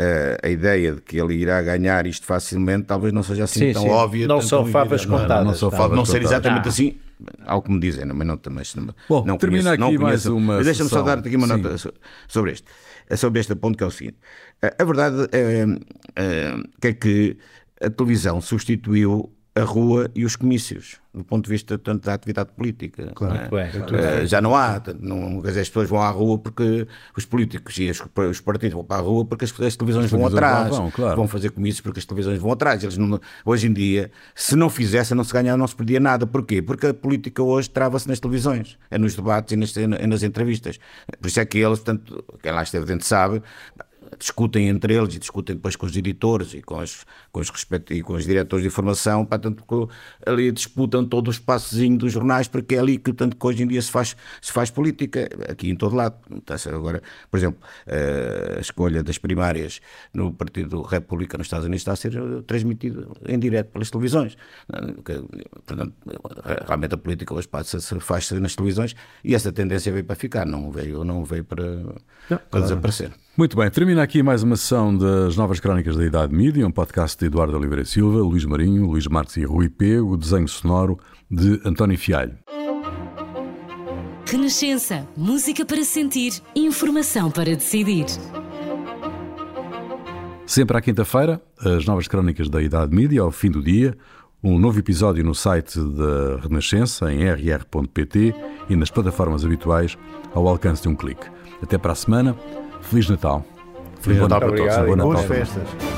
Uh, 0.00 0.38
a 0.46 0.48
ideia 0.48 0.92
de 0.92 1.00
que 1.00 1.18
ele 1.18 1.34
irá 1.34 1.60
ganhar 1.60 2.06
isto 2.06 2.24
facilmente 2.24 2.84
talvez 2.84 3.12
não 3.12 3.24
seja 3.24 3.44
assim 3.44 3.58
sim, 3.58 3.72
tão 3.72 3.82
sim. 3.82 3.88
óbvia. 3.88 4.28
Não 4.28 4.40
são 4.40 4.64
favas 4.64 5.04
contadas. 5.04 5.44
Não, 5.44 5.54
são 5.54 5.70
Pode 5.70 5.96
não 5.96 6.04
ser 6.04 6.22
exatamente 6.22 6.66
ah. 6.66 6.68
assim, 6.68 6.96
ao 7.44 7.60
que 7.60 7.70
me 7.70 7.80
dizem, 7.80 8.04
mas 8.06 8.26
não 8.26 8.36
também. 8.36 8.62
Bom, 9.08 9.24
não 9.24 9.36
termina 9.36 9.64
conheço, 9.64 9.70
aqui 9.70 9.80
não 9.80 10.02
mais 10.02 10.22
conheço, 10.22 10.36
uma. 10.36 10.56
Mas 10.56 10.66
deixa-me 10.66 10.88
só 10.88 11.02
dar-te 11.02 11.26
aqui 11.26 11.36
uma 11.36 11.48
sim. 11.48 11.60
nota 11.60 11.76
sobre 12.28 12.52
este, 12.52 12.64
sobre 13.16 13.40
este 13.40 13.56
ponto 13.56 13.76
que 13.76 13.82
é 13.82 13.86
o 13.86 13.90
seguinte. 13.90 14.18
A 14.62 14.84
verdade 14.84 15.28
é, 15.32 15.66
é, 16.14 16.88
é 16.88 16.92
que 16.92 17.36
a 17.80 17.90
televisão 17.90 18.40
substituiu 18.40 19.32
a 19.54 19.62
rua 19.62 20.10
e 20.14 20.24
os 20.24 20.36
comícios, 20.36 20.98
do 21.12 21.24
ponto 21.24 21.44
de 21.44 21.50
vista 21.50 21.76
tanto 21.76 22.04
da 22.04 22.14
atividade 22.14 22.50
política. 22.52 23.10
Claro, 23.14 23.50
não 23.50 23.58
é? 23.58 24.22
uh, 24.22 24.26
já 24.26 24.40
não 24.40 24.54
há, 24.54 24.80
não, 25.00 25.40
as 25.40 25.54
pessoas 25.54 25.88
vão 25.88 26.00
à 26.00 26.10
rua 26.10 26.38
porque 26.38 26.86
os 27.16 27.24
políticos 27.24 27.76
e 27.78 27.90
os, 27.90 28.00
os 28.30 28.40
partidos 28.40 28.74
vão 28.74 28.84
para 28.84 28.98
a 28.98 29.00
rua 29.00 29.24
porque 29.24 29.44
as, 29.44 29.60
as 29.60 29.76
televisões 29.76 30.06
as 30.06 30.10
vão 30.10 30.26
atrás, 30.26 30.68
vão, 30.68 30.90
claro. 30.90 31.16
vão, 31.16 31.26
fazer 31.26 31.50
comícios 31.50 31.80
porque 31.80 31.98
as 31.98 32.04
televisões 32.04 32.38
vão 32.38 32.52
atrás. 32.52 32.82
Eles 32.82 32.96
não, 32.96 33.20
hoje 33.44 33.66
em 33.66 33.72
dia, 33.72 34.10
se 34.34 34.54
não 34.54 34.70
fizessem, 34.70 35.16
não 35.16 35.24
se 35.24 35.32
ganhava, 35.32 35.56
não 35.56 35.66
se 35.66 35.74
perdia 35.74 35.98
nada. 35.98 36.26
Porquê? 36.26 36.62
Porque 36.62 36.86
a 36.86 36.94
política 36.94 37.42
hoje 37.42 37.68
trava-se 37.68 38.06
nas 38.06 38.20
televisões, 38.20 38.78
é 38.90 38.98
nos 38.98 39.16
debates 39.16 39.52
e 39.52 39.56
nas, 39.56 39.74
nas 40.06 40.22
entrevistas. 40.22 40.78
Por 41.20 41.26
isso 41.26 41.40
é 41.40 41.44
que 41.44 41.58
eles, 41.58 41.80
portanto, 41.80 42.24
quem 42.42 42.52
lá 42.52 42.62
esteve 42.62 42.86
dentro 42.86 43.06
sabe, 43.06 43.42
discutem 44.18 44.68
entre 44.68 44.94
eles 44.94 45.14
e 45.14 45.18
discutem 45.18 45.56
depois 45.56 45.76
com 45.76 45.86
os 45.86 45.96
editores 45.96 46.54
e 46.54 46.62
com 46.62 46.78
os, 46.78 47.04
com 47.32 47.40
os, 47.40 47.50
respeito, 47.50 47.92
e 47.92 48.02
com 48.02 48.14
os 48.14 48.24
diretores 48.24 48.62
de 48.62 48.68
informação, 48.68 49.24
para, 49.24 49.38
tanto, 49.38 49.90
ali 50.24 50.50
disputam 50.52 51.04
todo 51.04 51.28
o 51.28 51.30
espaçozinho 51.30 51.98
dos 51.98 52.12
jornais, 52.12 52.48
porque 52.48 52.74
é 52.74 52.78
ali 52.78 52.98
que, 52.98 53.12
tanto 53.12 53.36
que 53.36 53.46
hoje 53.46 53.62
em 53.62 53.66
dia 53.66 53.82
se 53.82 53.90
faz, 53.90 54.16
se 54.40 54.52
faz 54.52 54.70
política, 54.70 55.28
aqui 55.48 55.70
em 55.70 55.76
todo 55.76 55.94
lado. 55.94 56.16
Agora, 56.72 57.02
por 57.30 57.36
exemplo, 57.36 57.60
eh, 57.86 58.56
a 58.58 58.60
escolha 58.60 59.02
das 59.02 59.18
primárias 59.18 59.80
no 60.12 60.32
Partido 60.32 60.82
República 60.82 61.36
nos 61.36 61.46
Estados 61.46 61.66
Unidos 61.66 61.82
está 61.82 61.92
a 61.92 61.96
ser 61.96 62.12
transmitido 62.46 63.16
em 63.26 63.38
direto 63.38 63.70
pelas 63.72 63.90
televisões. 63.90 64.36
Portanto, 65.66 65.94
realmente 66.66 66.94
a 66.94 66.98
política 66.98 67.34
hoje 67.34 67.48
passa-se, 67.48 67.98
faz-se 68.00 68.38
nas 68.40 68.54
televisões 68.54 68.94
e 69.24 69.34
essa 69.34 69.52
tendência 69.52 69.92
veio 69.92 70.04
para 70.04 70.16
ficar, 70.16 70.46
não 70.46 70.70
veio, 70.70 71.04
não 71.04 71.24
veio 71.24 71.44
para, 71.44 71.64
não, 71.64 71.96
para 72.28 72.38
claro. 72.38 72.64
desaparecer. 72.64 73.12
Muito 73.38 73.56
bem, 73.56 73.70
termina 73.70 74.02
aqui 74.02 74.20
mais 74.20 74.42
uma 74.42 74.56
sessão 74.56 74.98
das 74.98 75.36
Novas 75.36 75.60
Crónicas 75.60 75.96
da 75.96 76.04
Idade 76.04 76.34
Mídia, 76.34 76.66
um 76.66 76.72
podcast 76.72 77.16
de 77.16 77.26
Eduardo 77.26 77.56
Oliveira 77.56 77.84
Silva, 77.84 78.18
Luís 78.18 78.44
Marinho, 78.44 78.84
Luís 78.84 79.06
Marques 79.06 79.36
e 79.36 79.44
Rui 79.44 79.68
Pego, 79.68 80.16
desenho 80.16 80.48
sonoro 80.48 80.98
de 81.30 81.60
António 81.64 81.96
Fialho. 81.96 82.36
Renascença, 84.26 85.06
música 85.16 85.64
para 85.64 85.84
sentir, 85.84 86.42
informação 86.52 87.30
para 87.30 87.54
decidir. 87.54 88.06
Sempre 90.44 90.76
à 90.76 90.80
quinta-feira, 90.80 91.40
as 91.60 91.86
novas 91.86 92.08
crónicas 92.08 92.50
da 92.50 92.60
Idade 92.60 92.92
Mídia, 92.92 93.22
ao 93.22 93.30
fim 93.30 93.52
do 93.52 93.62
dia, 93.62 93.96
um 94.42 94.58
novo 94.58 94.80
episódio 94.80 95.22
no 95.22 95.32
site 95.32 95.78
da 95.78 96.40
Renascença, 96.42 97.12
em 97.12 97.20
rr.pt 97.22 98.34
e 98.68 98.74
nas 98.74 98.90
plataformas 98.90 99.44
habituais, 99.44 99.96
ao 100.34 100.48
alcance 100.48 100.82
de 100.82 100.88
um 100.88 100.96
clique. 100.96 101.28
Até 101.62 101.78
para 101.78 101.92
a 101.92 101.94
semana. 101.94 102.36
Feliz 102.82 103.08
Natal. 103.08 103.44
Feliz 104.00 104.20
Natal 104.20 104.40
para 104.40 104.56
todos. 104.56 104.96
Boas 104.98 105.24
festas. 105.24 105.97